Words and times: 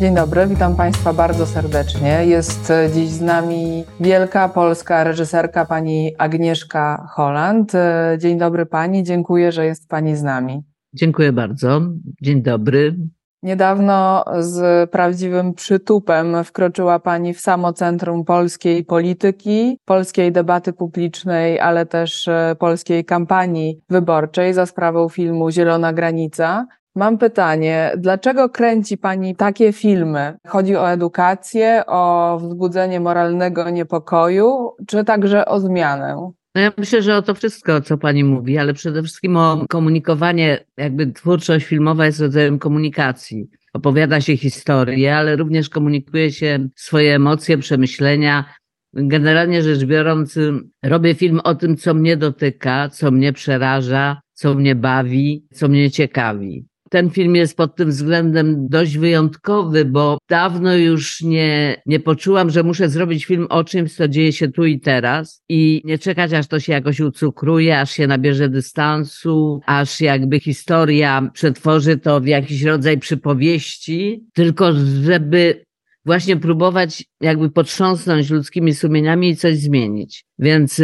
Dzień 0.00 0.14
dobry, 0.14 0.46
witam 0.46 0.76
Państwa 0.76 1.12
bardzo 1.12 1.46
serdecznie. 1.46 2.26
Jest 2.26 2.72
dziś 2.94 3.08
z 3.08 3.20
nami 3.20 3.84
wielka 4.00 4.48
polska 4.48 5.04
reżyserka 5.04 5.64
pani 5.64 6.14
Agnieszka 6.18 7.08
Holland. 7.10 7.72
Dzień 8.18 8.38
dobry 8.38 8.66
Pani, 8.66 9.02
dziękuję, 9.02 9.52
że 9.52 9.66
jest 9.66 9.88
Pani 9.88 10.16
z 10.16 10.22
nami. 10.22 10.62
Dziękuję 10.94 11.32
bardzo. 11.32 11.80
Dzień 12.22 12.42
dobry. 12.42 12.96
Niedawno 13.42 14.24
z 14.38 14.90
prawdziwym 14.90 15.54
przytupem 15.54 16.44
wkroczyła 16.44 16.98
Pani 16.98 17.34
w 17.34 17.40
samo 17.40 17.72
centrum 17.72 18.24
polskiej 18.24 18.84
polityki, 18.84 19.78
polskiej 19.84 20.32
debaty 20.32 20.72
publicznej, 20.72 21.60
ale 21.60 21.86
też 21.86 22.28
polskiej 22.58 23.04
kampanii 23.04 23.80
wyborczej 23.90 24.54
za 24.54 24.66
sprawą 24.66 25.08
filmu 25.08 25.50
Zielona 25.50 25.92
Granica. 25.92 26.66
Mam 26.96 27.18
pytanie, 27.18 27.92
dlaczego 27.96 28.48
kręci 28.48 28.98
Pani 28.98 29.36
takie 29.36 29.72
filmy? 29.72 30.36
Chodzi 30.46 30.76
o 30.76 30.90
edukację, 30.90 31.82
o 31.86 32.38
wzbudzenie 32.42 33.00
moralnego 33.00 33.70
niepokoju, 33.70 34.70
czy 34.86 35.04
także 35.04 35.46
o 35.46 35.60
zmianę? 35.60 36.30
No 36.54 36.60
ja 36.60 36.72
myślę, 36.78 37.02
że 37.02 37.16
o 37.16 37.22
to 37.22 37.34
wszystko, 37.34 37.80
co 37.80 37.98
pani 37.98 38.24
mówi, 38.24 38.58
ale 38.58 38.74
przede 38.74 39.02
wszystkim 39.02 39.36
o 39.36 39.64
komunikowanie, 39.68 40.64
jakby 40.76 41.12
twórczość 41.12 41.66
filmowa 41.66 42.06
jest 42.06 42.20
rodzajem 42.20 42.58
komunikacji. 42.58 43.48
Opowiada 43.72 44.20
się 44.20 44.36
historię, 44.36 45.16
ale 45.16 45.36
również 45.36 45.68
komunikuje 45.68 46.32
się 46.32 46.68
swoje 46.76 47.14
emocje, 47.14 47.58
przemyślenia. 47.58 48.44
Generalnie 48.92 49.62
rzecz 49.62 49.84
biorąc, 49.84 50.38
robię 50.82 51.14
film 51.14 51.40
o 51.44 51.54
tym, 51.54 51.76
co 51.76 51.94
mnie 51.94 52.16
dotyka, 52.16 52.88
co 52.88 53.10
mnie 53.10 53.32
przeraża, 53.32 54.20
co 54.32 54.54
mnie 54.54 54.74
bawi, 54.74 55.46
co 55.52 55.68
mnie 55.68 55.90
ciekawi. 55.90 56.66
Ten 56.90 57.10
film 57.10 57.36
jest 57.36 57.56
pod 57.56 57.76
tym 57.76 57.90
względem 57.90 58.68
dość 58.68 58.98
wyjątkowy, 58.98 59.84
bo 59.84 60.18
dawno 60.28 60.76
już 60.76 61.22
nie, 61.22 61.82
nie 61.86 62.00
poczułam, 62.00 62.50
że 62.50 62.62
muszę 62.62 62.88
zrobić 62.88 63.24
film 63.24 63.46
o 63.50 63.64
czymś, 63.64 63.94
co 63.94 64.08
dzieje 64.08 64.32
się 64.32 64.48
tu 64.48 64.64
i 64.64 64.80
teraz 64.80 65.42
i 65.48 65.82
nie 65.84 65.98
czekać, 65.98 66.32
aż 66.32 66.46
to 66.46 66.60
się 66.60 66.72
jakoś 66.72 67.00
ucukruje, 67.00 67.80
aż 67.80 67.90
się 67.90 68.06
nabierze 68.06 68.48
dystansu, 68.48 69.60
aż 69.66 70.00
jakby 70.00 70.40
historia 70.40 71.30
przetworzy 71.34 71.96
to 71.96 72.20
w 72.20 72.26
jakiś 72.26 72.62
rodzaj 72.62 72.98
przypowieści, 72.98 74.24
tylko 74.34 74.72
żeby 75.04 75.64
właśnie 76.04 76.36
próbować 76.36 77.04
jakby 77.20 77.50
potrząsnąć 77.50 78.30
ludzkimi 78.30 78.74
sumieniami 78.74 79.30
i 79.30 79.36
coś 79.36 79.58
zmienić. 79.58 80.24
Więc 80.38 80.82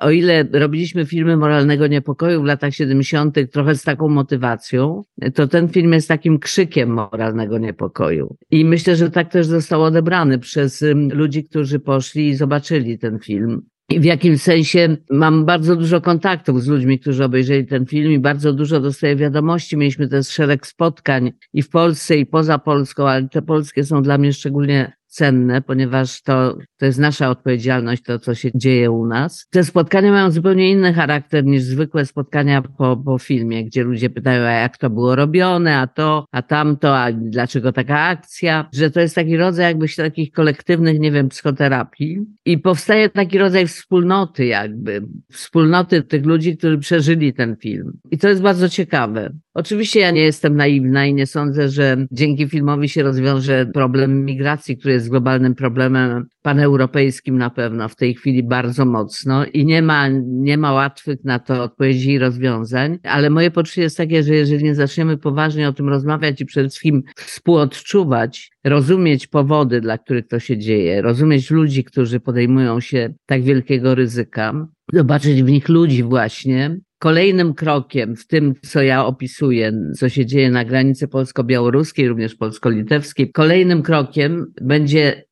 o 0.00 0.10
ile 0.10 0.44
robiliśmy 0.52 1.06
filmy 1.06 1.36
moralnego 1.36 1.86
niepokoju 1.86 2.42
w 2.42 2.44
latach 2.44 2.74
70., 2.74 3.36
trochę 3.52 3.74
z 3.74 3.82
taką 3.82 4.08
motywacją, 4.08 5.02
to 5.34 5.48
ten 5.48 5.68
film 5.68 5.92
jest 5.92 6.08
takim 6.08 6.38
krzykiem 6.38 6.90
moralnego 6.90 7.58
niepokoju. 7.58 8.36
I 8.50 8.64
myślę, 8.64 8.96
że 8.96 9.10
tak 9.10 9.32
też 9.32 9.46
został 9.46 9.82
odebrany 9.82 10.38
przez 10.38 10.84
ludzi, 11.12 11.44
którzy 11.44 11.78
poszli 11.78 12.28
i 12.28 12.34
zobaczyli 12.34 12.98
ten 12.98 13.18
film. 13.18 13.62
I 13.90 14.00
w 14.00 14.04
jakimś 14.04 14.42
sensie 14.42 14.96
mam 15.10 15.44
bardzo 15.44 15.76
dużo 15.76 16.00
kontaktów 16.00 16.62
z 16.62 16.66
ludźmi, 16.66 16.98
którzy 16.98 17.24
obejrzeli 17.24 17.66
ten 17.66 17.86
film 17.86 18.12
i 18.12 18.18
bardzo 18.18 18.52
dużo 18.52 18.80
dostaję 18.80 19.16
wiadomości. 19.16 19.76
Mieliśmy 19.76 20.08
też 20.08 20.28
szereg 20.28 20.66
spotkań 20.66 21.32
i 21.52 21.62
w 21.62 21.68
Polsce, 21.68 22.16
i 22.16 22.26
poza 22.26 22.58
Polską, 22.58 23.08
ale 23.08 23.28
te 23.28 23.42
polskie 23.42 23.84
są 23.84 24.02
dla 24.02 24.18
mnie 24.18 24.32
szczególnie 24.32 24.92
cenne, 25.10 25.62
ponieważ 25.62 26.22
to, 26.22 26.58
to 26.78 26.86
jest 26.86 26.98
nasza 26.98 27.30
odpowiedzialność, 27.30 28.02
to 28.02 28.18
co 28.18 28.34
się 28.34 28.50
dzieje 28.54 28.90
u 28.90 29.06
nas. 29.06 29.46
Te 29.50 29.64
spotkania 29.64 30.12
mają 30.12 30.30
zupełnie 30.30 30.70
inny 30.70 30.92
charakter 30.92 31.44
niż 31.44 31.62
zwykłe 31.62 32.06
spotkania 32.06 32.62
po, 32.62 32.96
po 32.96 33.18
filmie, 33.18 33.64
gdzie 33.64 33.84
ludzie 33.84 34.10
pytają, 34.10 34.42
a 34.42 34.50
jak 34.50 34.78
to 34.78 34.90
było 34.90 35.16
robione, 35.16 35.78
a 35.78 35.86
to, 35.86 36.26
a 36.32 36.42
tamto, 36.42 36.98
a 36.98 37.12
dlaczego 37.12 37.72
taka 37.72 38.00
akcja, 38.00 38.68
że 38.74 38.90
to 38.90 39.00
jest 39.00 39.14
taki 39.14 39.36
rodzaj 39.36 39.66
jakby 39.66 39.86
takich 39.96 40.32
kolektywnych, 40.32 41.00
nie 41.00 41.12
wiem, 41.12 41.28
psychoterapii 41.28 42.18
i 42.44 42.58
powstaje 42.58 43.08
taki 43.08 43.38
rodzaj 43.38 43.66
wspólnoty 43.66 44.46
jakby, 44.46 45.02
wspólnoty 45.32 46.02
tych 46.02 46.26
ludzi, 46.26 46.56
którzy 46.56 46.78
przeżyli 46.78 47.32
ten 47.34 47.56
film. 47.56 47.92
I 48.10 48.18
to 48.18 48.28
jest 48.28 48.42
bardzo 48.42 48.68
ciekawe. 48.68 49.32
Oczywiście 49.54 50.00
ja 50.00 50.10
nie 50.10 50.22
jestem 50.22 50.56
naiwna 50.56 51.06
i 51.06 51.14
nie 51.14 51.26
sądzę, 51.26 51.68
że 51.68 52.06
dzięki 52.12 52.48
filmowi 52.48 52.88
się 52.88 53.02
rozwiąże 53.02 53.66
problem 53.74 54.24
migracji, 54.24 54.76
który 54.76 54.94
jest 54.94 55.10
globalnym 55.10 55.54
problemem 55.54 56.26
paneuropejskim 56.42 57.38
na 57.38 57.50
pewno 57.50 57.88
w 57.88 57.96
tej 57.96 58.14
chwili 58.14 58.42
bardzo 58.42 58.84
mocno 58.84 59.44
i 59.44 59.64
nie 59.64 59.82
ma, 59.82 60.08
nie 60.24 60.58
ma 60.58 60.72
łatwych 60.72 61.24
na 61.24 61.38
to 61.38 61.62
odpowiedzi 61.62 62.10
i 62.10 62.18
rozwiązań, 62.18 62.98
ale 63.02 63.30
moje 63.30 63.50
poczucie 63.50 63.82
jest 63.82 63.96
takie, 63.96 64.22
że 64.22 64.34
jeżeli 64.34 64.64
nie 64.64 64.74
zaczniemy 64.74 65.18
poważnie 65.18 65.68
o 65.68 65.72
tym 65.72 65.88
rozmawiać 65.88 66.40
i 66.40 66.46
przede 66.46 66.68
wszystkim 66.68 67.02
współodczuwać, 67.16 68.50
rozumieć 68.64 69.26
powody, 69.26 69.80
dla 69.80 69.98
których 69.98 70.28
to 70.28 70.38
się 70.38 70.58
dzieje, 70.58 71.02
rozumieć 71.02 71.50
ludzi, 71.50 71.84
którzy 71.84 72.20
podejmują 72.20 72.80
się 72.80 73.14
tak 73.26 73.42
wielkiego 73.42 73.94
ryzyka, 73.94 74.68
zobaczyć 74.92 75.42
w 75.42 75.50
nich 75.50 75.68
ludzi 75.68 76.02
właśnie, 76.02 76.80
Kolejnym 77.00 77.54
krokiem 77.54 78.16
w 78.16 78.26
tym, 78.26 78.54
co 78.62 78.82
ja 78.82 79.06
opisuję, 79.06 79.72
co 79.96 80.08
się 80.08 80.26
dzieje 80.26 80.50
na 80.50 80.64
granicy 80.64 81.08
polsko-białoruskiej, 81.08 82.08
również 82.08 82.34
polsko-litewskiej, 82.34 83.32
kolejnym 83.32 83.82
krokiem 83.82 84.52
będzie 84.60 85.24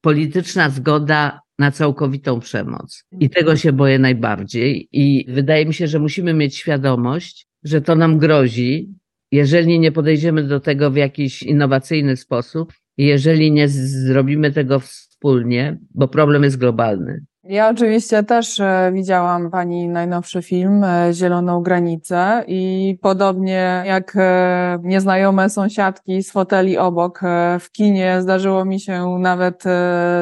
polityczna 0.00 0.70
zgoda 0.70 1.40
na 1.58 1.70
całkowitą 1.70 2.40
przemoc. 2.40 3.04
I 3.20 3.30
tego 3.30 3.56
się 3.56 3.72
boję 3.72 3.98
najbardziej. 3.98 4.88
I 4.92 5.26
wydaje 5.28 5.66
mi 5.66 5.74
się, 5.74 5.86
że 5.86 5.98
musimy 5.98 6.34
mieć 6.34 6.56
świadomość, 6.56 7.46
że 7.64 7.80
to 7.80 7.94
nam 7.94 8.18
grozi, 8.18 8.94
jeżeli 9.32 9.78
nie 9.78 9.92
podejdziemy 9.92 10.42
do 10.42 10.60
tego 10.60 10.90
w 10.90 10.96
jakiś 10.96 11.42
innowacyjny 11.42 12.16
sposób, 12.16 12.72
jeżeli 12.96 13.52
nie 13.52 13.68
zrobimy 13.68 14.52
tego 14.52 14.80
wspólnie, 14.80 15.78
bo 15.94 16.08
problem 16.08 16.44
jest 16.44 16.58
globalny. 16.58 17.24
Ja 17.44 17.68
oczywiście 17.68 18.22
też 18.22 18.60
e, 18.60 18.90
widziałam 18.94 19.50
Pani 19.50 19.88
najnowszy 19.88 20.42
film 20.42 20.84
e, 20.84 21.12
Zieloną 21.12 21.62
Granicę 21.62 22.44
i 22.46 22.98
podobnie 23.00 23.82
jak 23.86 24.12
e, 24.16 24.78
nieznajome 24.82 25.50
sąsiadki 25.50 26.22
z 26.22 26.30
foteli 26.32 26.78
obok 26.78 27.20
w 27.60 27.70
kinie 27.72 28.22
zdarzyło 28.22 28.64
mi 28.64 28.80
się 28.80 29.18
nawet 29.18 29.64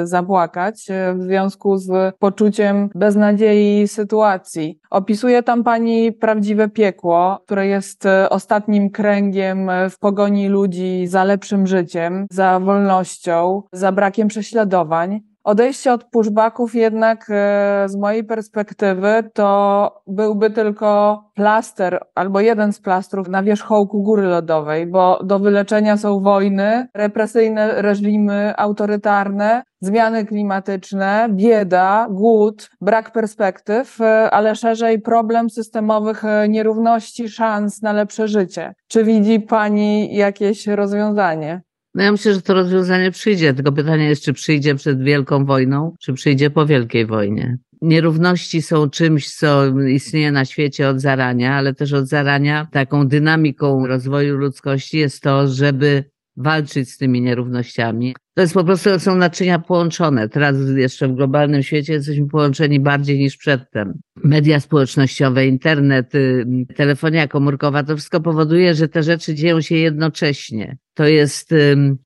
zapłakać 0.04 0.86
w 1.14 1.22
związku 1.22 1.76
z 1.76 2.16
poczuciem 2.18 2.90
beznadziei 2.94 3.88
sytuacji. 3.88 4.78
Opisuje 4.90 5.42
tam 5.42 5.64
Pani 5.64 6.12
prawdziwe 6.12 6.68
piekło, 6.68 7.42
które 7.46 7.66
jest 7.66 8.04
ostatnim 8.30 8.90
kręgiem 8.90 9.70
w 9.90 9.98
pogoni 9.98 10.48
ludzi 10.48 11.06
za 11.06 11.24
lepszym 11.24 11.66
życiem, 11.66 12.26
za 12.30 12.60
wolnością, 12.60 13.62
za 13.72 13.92
brakiem 13.92 14.28
prześladowań. 14.28 15.29
Odejście 15.44 15.92
od 15.92 16.04
pushbacków 16.04 16.74
jednak 16.74 17.26
e, 17.30 17.84
z 17.88 17.96
mojej 17.96 18.24
perspektywy 18.24 19.30
to 19.34 20.02
byłby 20.06 20.50
tylko 20.50 21.22
plaster 21.34 22.04
albo 22.14 22.40
jeden 22.40 22.72
z 22.72 22.80
plastrów 22.80 23.28
na 23.28 23.42
wierzchołku 23.42 24.02
góry 24.02 24.22
lodowej, 24.22 24.86
bo 24.86 25.20
do 25.24 25.38
wyleczenia 25.38 25.96
są 25.96 26.20
wojny, 26.20 26.88
represyjne 26.94 27.82
reżimy 27.82 28.54
autorytarne, 28.56 29.62
zmiany 29.80 30.26
klimatyczne, 30.26 31.28
bieda, 31.30 32.06
głód, 32.10 32.70
brak 32.80 33.12
perspektyw, 33.12 34.00
e, 34.00 34.30
ale 34.30 34.56
szerzej 34.56 35.00
problem 35.00 35.50
systemowych 35.50 36.24
e, 36.24 36.48
nierówności 36.48 37.28
szans 37.28 37.82
na 37.82 37.92
lepsze 37.92 38.28
życie. 38.28 38.74
Czy 38.88 39.04
widzi 39.04 39.40
Pani 39.40 40.14
jakieś 40.14 40.66
rozwiązanie? 40.66 41.62
No 41.94 42.02
ja 42.02 42.12
myślę, 42.12 42.34
że 42.34 42.42
to 42.42 42.54
rozwiązanie 42.54 43.10
przyjdzie, 43.10 43.54
tylko 43.54 43.72
pytanie 43.72 44.08
jest, 44.08 44.22
czy 44.22 44.32
przyjdzie 44.32 44.74
przed 44.74 45.02
Wielką 45.02 45.44
Wojną, 45.44 45.96
czy 46.00 46.12
przyjdzie 46.12 46.50
po 46.50 46.66
Wielkiej 46.66 47.06
Wojnie. 47.06 47.58
Nierówności 47.82 48.62
są 48.62 48.90
czymś, 48.90 49.34
co 49.34 49.78
istnieje 49.78 50.32
na 50.32 50.44
świecie 50.44 50.88
od 50.88 51.00
zarania, 51.00 51.54
ale 51.54 51.74
też 51.74 51.92
od 51.92 52.08
zarania 52.08 52.68
taką 52.72 53.08
dynamiką 53.08 53.86
rozwoju 53.86 54.36
ludzkości 54.36 54.98
jest 54.98 55.22
to, 55.22 55.48
żeby 55.48 56.04
walczyć 56.36 56.90
z 56.90 56.96
tymi 56.96 57.22
nierównościami. 57.22 58.14
To 58.34 58.42
jest 58.42 58.54
po 58.54 58.64
prostu, 58.64 58.98
są 58.98 59.14
naczynia 59.14 59.58
połączone. 59.58 60.28
Teraz 60.28 60.56
jeszcze 60.76 61.08
w 61.08 61.14
globalnym 61.14 61.62
świecie 61.62 61.92
jesteśmy 61.92 62.26
połączeni 62.26 62.80
bardziej 62.80 63.18
niż 63.18 63.36
przedtem. 63.36 63.92
Media 64.16 64.60
społecznościowe, 64.60 65.46
internet, 65.46 66.14
y, 66.14 66.46
telefonia 66.76 67.28
komórkowa, 67.28 67.82
to 67.82 67.96
wszystko 67.96 68.20
powoduje, 68.20 68.74
że 68.74 68.88
te 68.88 69.02
rzeczy 69.02 69.34
dzieją 69.34 69.60
się 69.60 69.76
jednocześnie. 69.76 70.76
To 70.94 71.06
jest, 71.06 71.50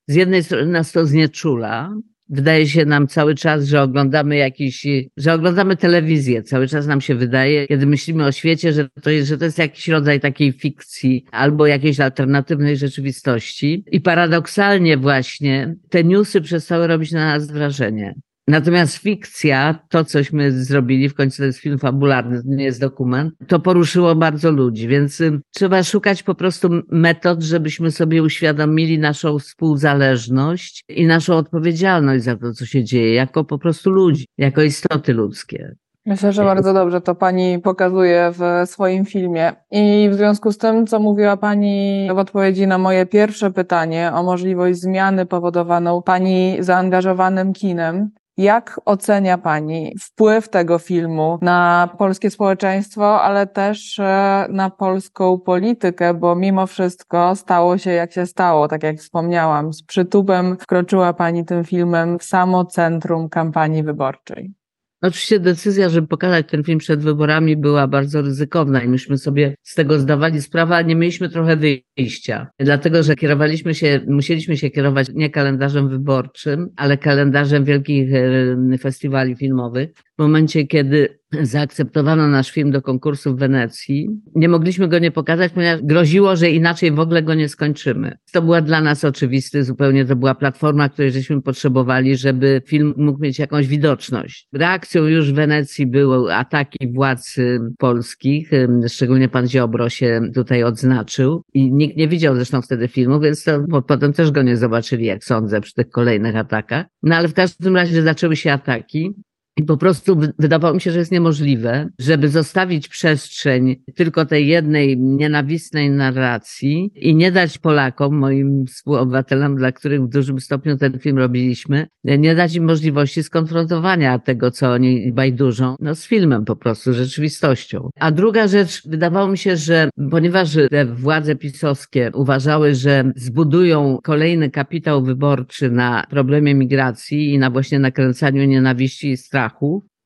z 0.06 0.14
jednej 0.14 0.44
strony 0.44 0.66
nas 0.66 0.92
to 0.92 1.06
znieczula, 1.06 1.94
Wydaje 2.28 2.68
się 2.68 2.84
nam 2.84 3.08
cały 3.08 3.34
czas, 3.34 3.64
że 3.64 3.82
oglądamy 3.82 4.36
jakiś, 4.36 4.86
że 5.16 5.32
oglądamy 5.32 5.76
telewizję. 5.76 6.42
Cały 6.42 6.68
czas 6.68 6.86
nam 6.86 7.00
się 7.00 7.14
wydaje, 7.14 7.66
kiedy 7.66 7.86
myślimy 7.86 8.24
o 8.24 8.32
świecie, 8.32 8.72
że 8.72 8.88
to 9.02 9.10
jest, 9.10 9.28
że 9.28 9.38
to 9.38 9.44
jest 9.44 9.58
jakiś 9.58 9.88
rodzaj 9.88 10.20
takiej 10.20 10.52
fikcji 10.52 11.24
albo 11.32 11.66
jakiejś 11.66 12.00
alternatywnej 12.00 12.76
rzeczywistości. 12.76 13.84
I 13.92 14.00
paradoksalnie 14.00 14.96
właśnie 14.96 15.74
te 15.90 16.04
newsy 16.04 16.40
przestały 16.40 16.86
robić 16.86 17.12
na 17.12 17.26
nas 17.26 17.46
wrażenie. 17.46 18.14
Natomiast 18.48 18.96
fikcja, 18.96 19.78
to 19.88 20.04
cośmy 20.04 20.52
zrobili, 20.52 21.08
w 21.08 21.14
końcu 21.14 21.36
to 21.36 21.44
jest 21.44 21.58
film 21.58 21.78
fabularny, 21.78 22.42
to 22.42 22.48
nie 22.48 22.64
jest 22.64 22.80
dokument, 22.80 23.34
to 23.48 23.60
poruszyło 23.60 24.14
bardzo 24.14 24.50
ludzi, 24.50 24.88
więc 24.88 25.20
y, 25.20 25.40
trzeba 25.54 25.82
szukać 25.82 26.22
po 26.22 26.34
prostu 26.34 26.68
metod, 26.90 27.42
żebyśmy 27.42 27.90
sobie 27.90 28.22
uświadomili 28.22 28.98
naszą 28.98 29.38
współzależność 29.38 30.84
i 30.88 31.06
naszą 31.06 31.36
odpowiedzialność 31.36 32.24
za 32.24 32.36
to, 32.36 32.52
co 32.52 32.66
się 32.66 32.84
dzieje, 32.84 33.14
jako 33.14 33.44
po 33.44 33.58
prostu 33.58 33.90
ludzi, 33.90 34.26
jako 34.38 34.62
istoty 34.62 35.12
ludzkie. 35.12 35.74
Myślę, 36.06 36.32
że 36.32 36.44
bardzo 36.44 36.74
dobrze 36.74 37.00
to 37.00 37.14
Pani 37.14 37.58
pokazuje 37.58 38.32
w 38.32 38.68
swoim 38.70 39.04
filmie. 39.04 39.52
I 39.70 40.08
w 40.12 40.14
związku 40.14 40.52
z 40.52 40.58
tym, 40.58 40.86
co 40.86 41.00
mówiła 41.00 41.36
Pani 41.36 42.08
w 42.14 42.18
odpowiedzi 42.18 42.66
na 42.66 42.78
moje 42.78 43.06
pierwsze 43.06 43.50
pytanie 43.50 44.10
o 44.14 44.22
możliwość 44.22 44.80
zmiany 44.80 45.26
powodowaną 45.26 46.02
Pani 46.02 46.56
zaangażowanym 46.60 47.52
kinem, 47.52 48.10
jak 48.36 48.80
ocenia 48.84 49.38
Pani 49.38 49.94
wpływ 50.00 50.48
tego 50.48 50.78
filmu 50.78 51.38
na 51.42 51.88
polskie 51.98 52.30
społeczeństwo, 52.30 53.22
ale 53.22 53.46
też 53.46 53.98
e, 53.98 54.46
na 54.50 54.70
polską 54.70 55.38
politykę, 55.38 56.14
bo 56.14 56.34
mimo 56.34 56.66
wszystko 56.66 57.36
stało 57.36 57.78
się 57.78 57.90
jak 57.90 58.12
się 58.12 58.26
stało, 58.26 58.68
tak 58.68 58.82
jak 58.82 58.96
wspomniałam. 58.96 59.72
Z 59.72 59.82
przytupem 59.82 60.56
wkroczyła 60.60 61.12
Pani 61.12 61.44
tym 61.44 61.64
filmem 61.64 62.18
w 62.18 62.24
samo 62.24 62.64
centrum 62.64 63.28
kampanii 63.28 63.82
wyborczej. 63.82 64.63
Oczywiście 65.04 65.40
decyzja, 65.40 65.88
żeby 65.88 66.06
pokazać 66.06 66.46
ten 66.48 66.64
film 66.64 66.78
przed 66.78 67.00
wyborami 67.02 67.56
była 67.56 67.88
bardzo 67.88 68.22
ryzykowna 68.22 68.82
i 68.82 68.88
myśmy 68.88 69.18
sobie 69.18 69.54
z 69.62 69.74
tego 69.74 69.98
zdawali 69.98 70.42
sprawę, 70.42 70.74
ale 70.74 70.84
nie 70.84 70.96
mieliśmy 70.96 71.28
trochę 71.28 71.56
wyjścia. 71.56 72.46
Dlatego, 72.58 73.02
że 73.02 73.16
kierowaliśmy 73.16 73.74
się, 73.74 74.00
musieliśmy 74.06 74.56
się 74.56 74.70
kierować 74.70 75.06
nie 75.14 75.30
kalendarzem 75.30 75.88
wyborczym, 75.88 76.68
ale 76.76 76.98
kalendarzem 76.98 77.64
wielkich 77.64 78.14
e, 78.14 78.78
festiwali 78.78 79.36
filmowych. 79.36 79.90
W 80.18 80.22
momencie, 80.22 80.66
kiedy 80.66 81.18
zaakceptowano 81.42 82.28
nasz 82.28 82.50
film 82.50 82.70
do 82.70 82.82
konkursu 82.82 83.36
w 83.36 83.38
Wenecji. 83.38 84.08
Nie 84.34 84.48
mogliśmy 84.48 84.88
go 84.88 84.98
nie 84.98 85.10
pokazać, 85.10 85.52
ponieważ 85.52 85.82
groziło, 85.82 86.36
że 86.36 86.50
inaczej 86.50 86.92
w 86.92 87.00
ogóle 87.00 87.22
go 87.22 87.34
nie 87.34 87.48
skończymy. 87.48 88.18
To 88.32 88.42
była 88.42 88.60
dla 88.60 88.80
nas 88.80 89.04
oczywisty, 89.04 89.64
zupełnie 89.64 90.04
to 90.04 90.16
była 90.16 90.34
platforma, 90.34 90.88
której 90.88 91.12
żeśmy 91.12 91.42
potrzebowali, 91.42 92.16
żeby 92.16 92.62
film 92.66 92.94
mógł 92.96 93.22
mieć 93.22 93.38
jakąś 93.38 93.66
widoczność. 93.66 94.48
Reakcją 94.52 95.04
już 95.04 95.32
w 95.32 95.34
Wenecji 95.34 95.86
były 95.86 96.34
ataki 96.34 96.92
władz 96.92 97.36
polskich, 97.78 98.50
szczególnie 98.88 99.28
pan 99.28 99.48
Ziobro 99.48 99.88
się 99.88 100.20
tutaj 100.34 100.62
odznaczył 100.62 101.42
i 101.54 101.72
nikt 101.72 101.96
nie 101.96 102.08
widział 102.08 102.34
zresztą 102.34 102.62
wtedy 102.62 102.88
filmu, 102.88 103.20
więc 103.20 103.44
to, 103.44 103.82
potem 103.86 104.12
też 104.12 104.30
go 104.30 104.42
nie 104.42 104.56
zobaczyli, 104.56 105.04
jak 105.04 105.24
sądzę, 105.24 105.60
przy 105.60 105.74
tych 105.74 105.88
kolejnych 105.88 106.36
atakach. 106.36 106.86
No 107.02 107.16
ale 107.16 107.28
w 107.28 107.34
każdym 107.34 107.76
razie 107.76 108.02
zaczęły 108.02 108.36
się 108.36 108.52
ataki. 108.52 109.14
I 109.56 109.62
po 109.62 109.76
prostu 109.76 110.16
wydawało 110.38 110.74
mi 110.74 110.80
się, 110.80 110.90
że 110.90 110.98
jest 110.98 111.12
niemożliwe, 111.12 111.88
żeby 111.98 112.28
zostawić 112.28 112.88
przestrzeń 112.88 113.76
tylko 113.94 114.26
tej 114.26 114.46
jednej 114.46 114.98
nienawistnej 114.98 115.90
narracji 115.90 116.90
i 116.94 117.14
nie 117.14 117.32
dać 117.32 117.58
Polakom, 117.58 118.16
moim 118.16 118.66
współobywatelom, 118.66 119.56
dla 119.56 119.72
których 119.72 120.02
w 120.02 120.08
dużym 120.08 120.40
stopniu 120.40 120.76
ten 120.76 120.98
film 120.98 121.18
robiliśmy, 121.18 121.86
nie 122.04 122.34
dać 122.34 122.54
im 122.54 122.64
możliwości 122.64 123.22
skonfrontowania 123.22 124.18
tego, 124.18 124.50
co 124.50 124.72
oni 124.72 125.12
bajdużą, 125.12 125.76
no 125.80 125.94
z 125.94 126.06
filmem 126.06 126.44
po 126.44 126.56
prostu, 126.56 126.92
rzeczywistością. 126.92 127.90
A 128.00 128.10
druga 128.10 128.48
rzecz, 128.48 128.88
wydawało 128.88 129.28
mi 129.28 129.38
się, 129.38 129.56
że 129.56 129.90
ponieważ 130.10 130.58
te 130.70 130.86
władze 130.86 131.36
pisowskie 131.36 132.10
uważały, 132.14 132.74
że 132.74 133.12
zbudują 133.16 133.98
kolejny 134.02 134.50
kapitał 134.50 135.02
wyborczy 135.02 135.70
na 135.70 136.04
problemie 136.10 136.54
migracji 136.54 137.34
i 137.34 137.38
na 137.38 137.50
właśnie 137.50 137.78
nakręcaniu 137.78 138.44
nienawiści 138.44 139.10
i 139.10 139.16
strachu, 139.16 139.43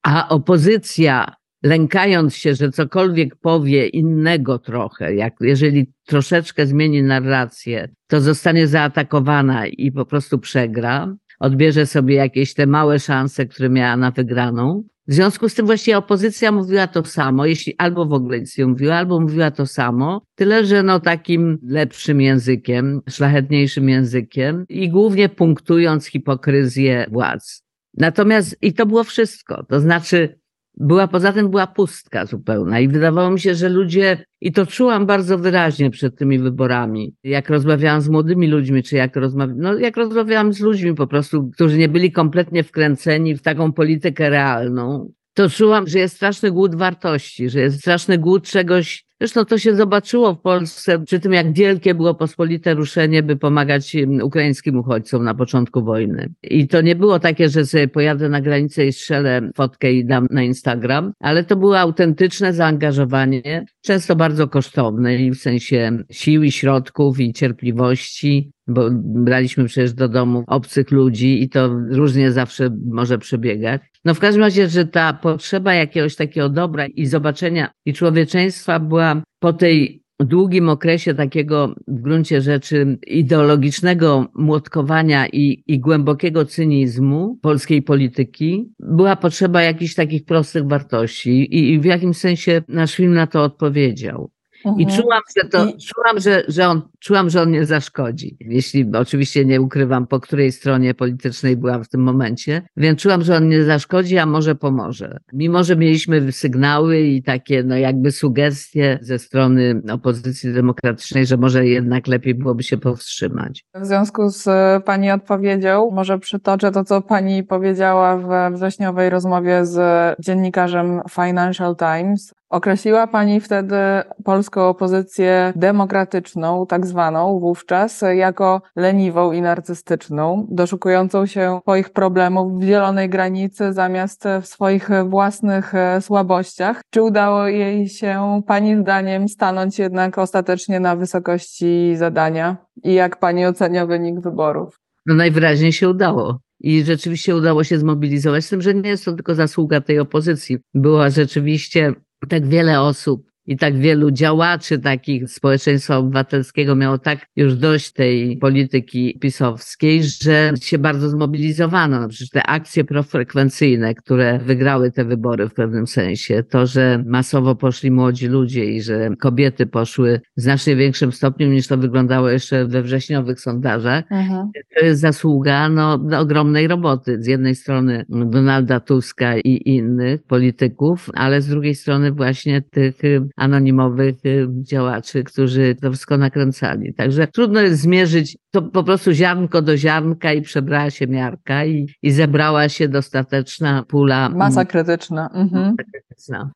a 0.03 0.29
opozycja, 0.29 1.35
lękając 1.63 2.37
się, 2.37 2.55
że 2.55 2.71
cokolwiek 2.71 3.37
powie 3.37 3.87
innego 3.87 4.59
trochę, 4.59 5.15
jak 5.15 5.35
jeżeli 5.41 5.93
troszeczkę 6.07 6.67
zmieni 6.67 7.03
narrację, 7.03 7.89
to 8.07 8.21
zostanie 8.21 8.67
zaatakowana 8.67 9.67
i 9.67 9.93
po 9.93 10.05
prostu 10.05 10.39
przegra, 10.39 11.17
odbierze 11.41 11.87
sobie 11.87 12.15
jakieś 12.15 12.55
te 12.55 12.67
małe 12.67 12.99
szanse, 12.99 13.47
które 13.47 13.69
miała 13.69 13.97
na 13.97 14.11
wygraną. 14.11 14.85
W 15.09 15.13
związku 15.13 15.49
z 15.49 15.55
tym 15.55 15.67
właściwie 15.67 15.99
opozycja 15.99 16.53
mówiła 16.53 16.87
to 16.87 17.05
samo, 17.05 17.47
jeśli 17.47 17.75
albo 17.79 18.07
w 18.07 18.13
ogóle 18.13 18.41
nic 18.41 18.59
nie 18.59 18.67
mówiła, 18.67 18.95
albo 18.95 19.21
mówiła 19.21 19.51
to 19.51 19.67
samo, 19.67 20.23
tyle 20.35 20.65
że 20.65 20.83
no 20.83 21.01
takim 21.01 21.59
lepszym 21.63 22.21
językiem, 22.21 23.01
szlachetniejszym 23.09 23.89
językiem 23.89 24.65
i 24.69 24.89
głównie 24.89 25.29
punktując 25.29 26.07
hipokryzję 26.07 27.07
władz. 27.11 27.68
Natomiast 27.95 28.57
i 28.63 28.73
to 28.73 28.87
było 28.87 29.05
wszystko. 29.05 29.65
To 29.69 29.81
znaczy, 29.81 30.39
była 30.81 31.09
poza 31.09 31.33
tym 31.33 31.51
była 31.51 31.67
pustka 31.67 32.27
zupełna 32.27 32.81
i 32.81 32.89
wydawało 32.89 33.31
mi 33.31 33.41
się, 33.41 33.55
że 33.55 33.69
ludzie, 33.69 34.25
i 34.41 34.53
to 34.53 34.67
czułam 34.67 35.07
bardzo 35.07 35.39
wyraźnie 35.39 35.91
przed 35.91 36.19
tymi 36.19 36.39
wyborami, 36.39 37.15
jak 37.25 37.51
rozmawiałam 37.51 38.01
z 38.01 38.09
młodymi 38.09 38.47
ludźmi, 38.47 38.83
czy 38.83 38.97
jak 38.97 39.17
rozmawiałam, 39.17 39.61
no 39.61 39.79
jak 39.79 39.97
rozmawiałam 39.97 40.53
z 40.53 40.61
ludźmi 40.61 40.95
po 40.95 41.07
prostu, 41.07 41.51
którzy 41.51 41.79
nie 41.79 41.89
byli 41.89 42.13
kompletnie 42.13 42.63
wkręceni 42.65 43.37
w 43.37 43.43
taką 43.43 43.73
politykę 43.73 44.31
realną, 44.31 45.13
to 45.35 45.51
czułam, 45.51 45.87
że 45.87 45.99
jest 45.99 46.17
straszny 46.17 46.51
głód 46.51 46.75
wartości, 46.75 47.51
że 47.51 47.61
jest 47.61 47.79
straszny 47.79 48.19
głód 48.19 48.45
czegoś, 48.45 49.08
Zresztą 49.21 49.45
to 49.45 49.59
się 49.59 49.77
zobaczyło 49.77 50.35
w 50.35 50.41
Polsce 50.41 50.99
przy 50.99 51.21
tym, 51.21 51.33
jak 51.33 51.53
wielkie 51.53 51.95
było 51.95 52.15
pospolite 52.15 52.75
ruszenie, 52.75 53.23
by 53.23 53.37
pomagać 53.37 53.97
ukraińskim 54.23 54.79
uchodźcom 54.79 55.25
na 55.25 55.35
początku 55.35 55.85
wojny. 55.85 56.35
I 56.43 56.69
to 56.69 56.81
nie 56.81 56.97
było 56.97 57.19
takie, 57.19 57.49
że 57.49 57.67
sobie 57.67 57.89
pojadę 57.89 58.29
na 58.29 58.41
granicę 58.41 58.87
i 58.87 58.93
strzelę 58.93 59.51
fotkę 59.55 59.93
i 59.93 60.05
dam 60.05 60.27
na 60.31 60.43
Instagram, 60.43 61.13
ale 61.21 61.45
to 61.45 61.57
było 61.57 61.79
autentyczne 61.79 62.53
zaangażowanie, 62.53 63.67
często 63.83 64.17
bardzo 64.17 64.49
kosztowne 64.49 65.17
i 65.17 65.31
w 65.31 65.37
sensie 65.37 65.99
sił 66.11 66.43
i 66.43 66.53
środków 66.53 67.21
i 67.21 67.33
cierpliwości 67.33 68.53
bo 68.69 68.89
braliśmy 69.03 69.65
przecież 69.65 69.93
do 69.93 70.09
domu 70.09 70.45
obcych 70.47 70.91
ludzi 70.91 71.43
i 71.43 71.49
to 71.49 71.69
różnie 71.91 72.33
zawsze 72.33 72.71
może 72.87 73.19
przebiegać. 73.19 73.83
No 74.05 74.15
w 74.15 74.19
każdym 74.19 74.43
razie, 74.43 74.69
że 74.69 74.87
ta 74.87 75.13
potrzeba 75.13 75.75
jakiegoś 75.75 76.17
takiego 76.17 76.49
dobra 76.49 76.87
i 76.87 77.07
zobaczenia 77.07 77.71
i 77.87 77.95
człowieczeństwa 77.95 78.81
była 78.81 79.23
po 79.39 79.53
tej 79.53 80.03
długim 80.21 80.69
okresie 80.69 81.15
takiego 81.15 81.75
w 81.89 82.01
gruncie 82.01 82.41
rzeczy 82.41 82.99
ideologicznego 83.07 84.27
młotkowania 84.35 85.27
i, 85.27 85.63
i 85.67 85.81
głębokiego 85.81 86.45
cynizmu 86.45 87.39
polskiej 87.43 87.83
polityki, 87.83 88.73
była 88.81 89.17
potrzeba 89.17 89.63
jakichś 89.63 89.95
takich 89.95 90.25
prostych 90.25 90.67
wartości 90.67 91.31
i, 91.31 91.73
i 91.73 91.81
w 91.81 91.85
jakimś 91.85 92.17
sensie 92.17 92.63
nasz 92.69 92.95
film 92.95 93.15
na 93.15 93.27
to 93.27 93.43
odpowiedział. 93.43 94.31
I 94.65 94.69
mhm. 94.69 95.01
czułam, 95.01 95.21
że 95.37 95.49
to, 95.49 95.67
I... 95.67 95.77
czułam, 95.79 96.21
że, 96.21 96.43
że 96.49 96.69
on, 96.69 96.83
czułam, 96.99 97.31
że 97.31 97.43
on 97.43 97.51
nie 97.51 97.67
zaszkodzi. 97.67 98.37
Jeśli 98.41 98.91
oczywiście 98.95 99.45
nie 99.45 99.61
ukrywam, 99.61 100.07
po 100.07 100.21
której 100.21 100.53
stronie 100.53 100.95
politycznej 100.95 101.57
byłam 101.57 101.85
w 101.85 101.89
tym 101.89 102.01
momencie, 102.01 102.63
więc 102.77 103.01
czułam, 103.01 103.23
że 103.23 103.37
on 103.37 103.49
nie 103.49 103.65
zaszkodzi, 103.65 104.19
a 104.19 104.27
może 104.27 104.55
pomoże. 104.55 105.19
Mimo, 105.33 105.65
że 105.65 105.77
mieliśmy 105.77 106.33
sygnały 106.33 107.01
i 107.01 107.23
takie, 107.23 107.63
no 107.63 107.77
jakby 107.77 108.13
sugestie 108.13 108.99
ze 109.03 109.19
strony 109.19 109.83
opozycji 109.93 110.53
demokratycznej, 110.53 111.27
że 111.27 111.37
może 111.37 111.67
jednak 111.67 112.07
lepiej 112.07 112.35
byłoby 112.35 112.63
się 112.63 112.79
powstrzymać. 112.79 113.65
W 113.75 113.87
związku 113.87 114.31
z 114.31 114.49
e, 114.49 114.81
Pani 114.85 115.11
odpowiedzią, 115.11 115.91
może 115.91 116.19
przytoczę 116.19 116.73
to, 116.73 116.85
co 116.85 117.03
Pani 117.03 117.45
powiedziała 117.45 118.17
we 118.17 118.51
wrześniowej 118.51 119.11
rozmowie 119.11 119.67
z 119.67 119.81
dziennikarzem 120.21 121.01
Financial 121.11 121.77
Times. 121.77 122.38
Określiła 122.51 123.07
Pani 123.07 123.41
wtedy 123.41 123.77
polską 124.25 124.69
opozycję 124.69 125.53
demokratyczną, 125.57 126.67
tak 126.67 126.87
zwaną 126.87 127.39
wówczas, 127.39 128.05
jako 128.15 128.63
leniwą 128.77 129.33
i 129.33 129.43
narcystyczną, 129.43 130.47
doszukującą 130.51 131.27
się 131.27 131.59
swoich 131.63 131.91
problemów 131.91 132.61
w 132.61 132.63
zielonej 132.63 133.09
granicy 133.09 133.73
zamiast 133.73 134.25
w 134.43 134.47
swoich 134.47 134.89
własnych 135.09 135.75
e, 135.75 136.01
słabościach. 136.01 136.81
Czy 136.91 137.03
udało 137.03 137.47
jej 137.47 137.89
się 137.89 138.43
Pani 138.47 138.77
zdaniem 138.77 139.29
stanąć 139.29 139.79
jednak 139.79 140.19
ostatecznie 140.19 140.81
na 140.81 140.97
wysokości 140.97 141.97
zadania? 141.97 142.57
I 142.85 142.95
jak 142.95 143.19
Pani 143.19 143.47
ocenia 143.47 143.87
wynik 143.87 144.21
wyborów? 144.21 144.81
No 145.07 145.15
najwyraźniej 145.15 145.73
się 145.73 145.89
udało. 145.89 146.39
I 146.61 146.85
rzeczywiście 146.85 147.37
udało 147.37 147.65
się 147.65 147.79
zmobilizować, 147.79 148.45
z 148.45 148.49
tym, 148.49 148.63
że 148.63 148.75
nie 148.75 148.91
jest 148.91 149.05
to 149.05 149.13
tylko 149.13 149.35
zasługa 149.35 149.81
tej 149.81 149.99
opozycji. 149.99 150.59
Była 150.75 151.11
rzeczywiście 151.11 151.93
tak 152.27 152.47
wiele 152.47 152.81
osób 152.81 153.28
i 153.49 153.57
tak 153.57 153.79
wielu 153.79 154.11
działaczy 154.11 154.79
takich 154.79 155.31
społeczeństwa 155.31 155.97
obywatelskiego 155.97 156.77
miało 156.77 156.99
tak 156.99 157.27
już 157.37 157.57
dość 157.57 157.93
tej 157.93 158.37
polityki 158.37 159.19
pisowskiej, 159.21 160.03
że 160.05 160.53
się 160.61 160.79
bardzo 160.79 161.09
zmobilizowano. 161.09 162.01
No 162.01 162.09
przecież 162.09 162.31
te 162.31 162.43
akcje 162.43 162.85
profrekwencyjne, 162.85 163.95
które 163.95 164.39
wygrały 164.39 164.93
te 164.93 165.05
wybory 165.05 165.49
w 165.49 165.55
pewnym 165.55 165.87
sensie, 165.87 166.43
to, 166.43 166.67
że 166.67 167.05
masowo 167.07 167.55
poszli 167.55 167.91
młodzi 167.91 168.27
ludzie 168.27 168.65
i 168.65 168.83
że 168.83 169.11
kobiety 169.21 169.67
poszły 169.67 170.21
w 170.37 170.41
znacznie 170.41 170.77
większym 170.77 171.13
stopniu 171.13 171.49
niż 171.49 171.67
to 171.67 171.79
wyglądało 171.79 172.31
jeszcze 172.31 172.67
we 172.67 172.83
wrześniowych 172.83 173.41
sondażach, 173.41 174.05
mhm. 174.11 174.51
to 174.79 174.85
jest 174.85 175.01
zasługa 175.01 175.69
no, 175.69 176.01
ogromnej 176.19 176.69
roboty. 176.69 177.23
Z 177.23 177.27
jednej 177.27 177.55
strony 177.55 178.05
Donalda 178.09 178.81
Tuska 178.81 179.39
i 179.39 179.63
innych 179.65 180.23
polityków, 180.23 181.11
ale 181.15 181.41
z 181.41 181.47
drugiej 181.49 181.75
strony 181.75 182.13
właśnie 182.13 182.63
tych 182.63 182.99
anonimowych 183.39 184.17
y, 184.27 184.47
działaczy, 184.63 185.25
którzy 185.25 185.77
to 185.81 185.91
wszystko 185.91 186.17
nakręcali. 186.17 186.95
Także 186.95 187.27
trudno 187.27 187.61
jest 187.61 187.81
zmierzyć 187.81 188.39
to 188.51 188.63
po 188.63 188.85
prostu 188.85 189.13
ziarnko 189.13 189.63
do 189.63 189.77
ziarnka 189.77 190.33
i 190.33 190.43
przebrała 190.43 190.91
się 190.91 191.07
miarka 191.07 191.65
i, 191.65 191.89
i 192.03 192.11
zebrała 192.11 192.69
się 192.69 192.89
dostateczna 192.89 193.83
pula. 193.89 194.29
Masa 194.29 194.65
krytyczna. 194.65 195.29
Mhm. 195.35 195.77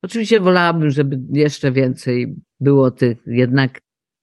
Oczywiście 0.02 0.40
wolałabym, 0.40 0.90
żeby 0.90 1.20
jeszcze 1.32 1.72
więcej 1.72 2.34
było 2.60 2.90
tych 2.90 3.18
jednak 3.26 3.80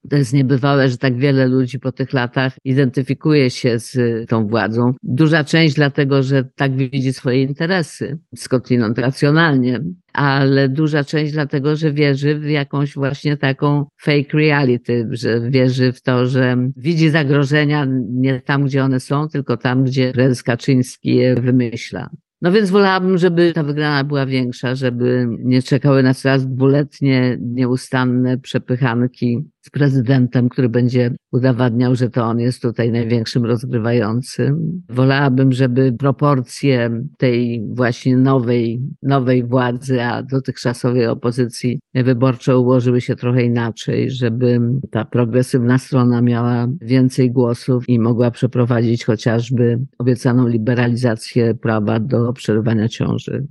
to 0.09 0.17
jest 0.17 0.33
niebywałe, 0.33 0.89
że 0.89 0.97
tak 0.97 1.17
wiele 1.17 1.47
ludzi 1.47 1.79
po 1.79 1.91
tych 1.91 2.13
latach 2.13 2.53
identyfikuje 2.63 3.49
się 3.49 3.79
z 3.79 3.97
tą 4.29 4.47
władzą. 4.47 4.93
Duża 5.03 5.43
część 5.43 5.75
dlatego, 5.75 6.23
że 6.23 6.43
tak 6.55 6.75
widzi 6.75 7.13
swoje 7.13 7.43
interesy, 7.43 8.17
skądinąd 8.35 8.99
racjonalnie, 8.99 9.79
ale 10.13 10.69
duża 10.69 11.03
część 11.03 11.33
dlatego, 11.33 11.75
że 11.75 11.93
wierzy 11.93 12.39
w 12.39 12.49
jakąś 12.49 12.93
właśnie 12.93 13.37
taką 13.37 13.85
fake 14.01 14.37
reality, 14.37 15.07
że 15.11 15.49
wierzy 15.51 15.93
w 15.93 16.01
to, 16.01 16.27
że 16.27 16.57
widzi 16.77 17.09
zagrożenia 17.09 17.87
nie 18.09 18.41
tam, 18.41 18.65
gdzie 18.65 18.83
one 18.83 18.99
są, 18.99 19.29
tylko 19.29 19.57
tam, 19.57 19.83
gdzie 19.83 20.11
prezes 20.11 20.43
Kaczyński 20.43 21.15
je 21.15 21.35
wymyśla. 21.35 22.09
No 22.41 22.51
więc 22.51 22.69
wolałabym, 22.69 23.17
żeby 23.17 23.53
ta 23.53 23.63
wygrana 23.63 24.03
była 24.03 24.25
większa, 24.25 24.75
żeby 24.75 25.27
nie 25.39 25.61
czekały 25.61 26.03
nas 26.03 26.25
raz 26.25 26.47
dwuletnie, 26.47 27.37
nieustanne 27.41 28.37
przepychanki 28.37 29.49
z 29.61 29.69
prezydentem, 29.69 30.49
który 30.49 30.69
będzie 30.69 31.15
udowadniał, 31.31 31.95
że 31.95 32.09
to 32.09 32.23
on 32.23 32.39
jest 32.39 32.61
tutaj 32.61 32.91
największym 32.91 33.45
rozgrywającym. 33.45 34.81
Wolałabym, 34.89 35.51
żeby 35.51 35.93
proporcje 35.93 37.03
tej 37.17 37.65
właśnie 37.73 38.17
nowej, 38.17 38.81
nowej 39.03 39.43
władzy, 39.43 40.01
a 40.01 40.23
dotychczasowej 40.23 41.07
opozycji 41.07 41.79
wyborczej 41.95 42.55
ułożyły 42.55 43.01
się 43.01 43.15
trochę 43.15 43.43
inaczej, 43.43 44.11
żeby 44.11 44.59
ta 44.91 45.05
progresywna 45.05 45.77
strona 45.77 46.21
miała 46.21 46.67
więcej 46.81 47.31
głosów 47.31 47.89
i 47.89 47.99
mogła 47.99 48.31
przeprowadzić 48.31 49.05
chociażby 49.05 49.79
obiecaną 49.97 50.47
liberalizację 50.47 51.53
prawa 51.53 51.99
do 51.99 52.33
przerywania 52.33 52.87
ciąży. 52.87 53.47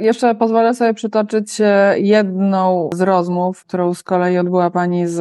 Jeszcze 0.00 0.34
pozwolę 0.34 0.74
sobie 0.74 0.94
przytoczyć 0.94 1.60
e, 1.60 1.94
jedną 1.98 2.90
z 2.94 3.00
rozmów, 3.00 3.64
którą 3.64 3.94
z 3.94 4.02
kolei 4.02 4.38
odbyła 4.38 4.70
Pani 4.70 5.06
z, 5.06 5.18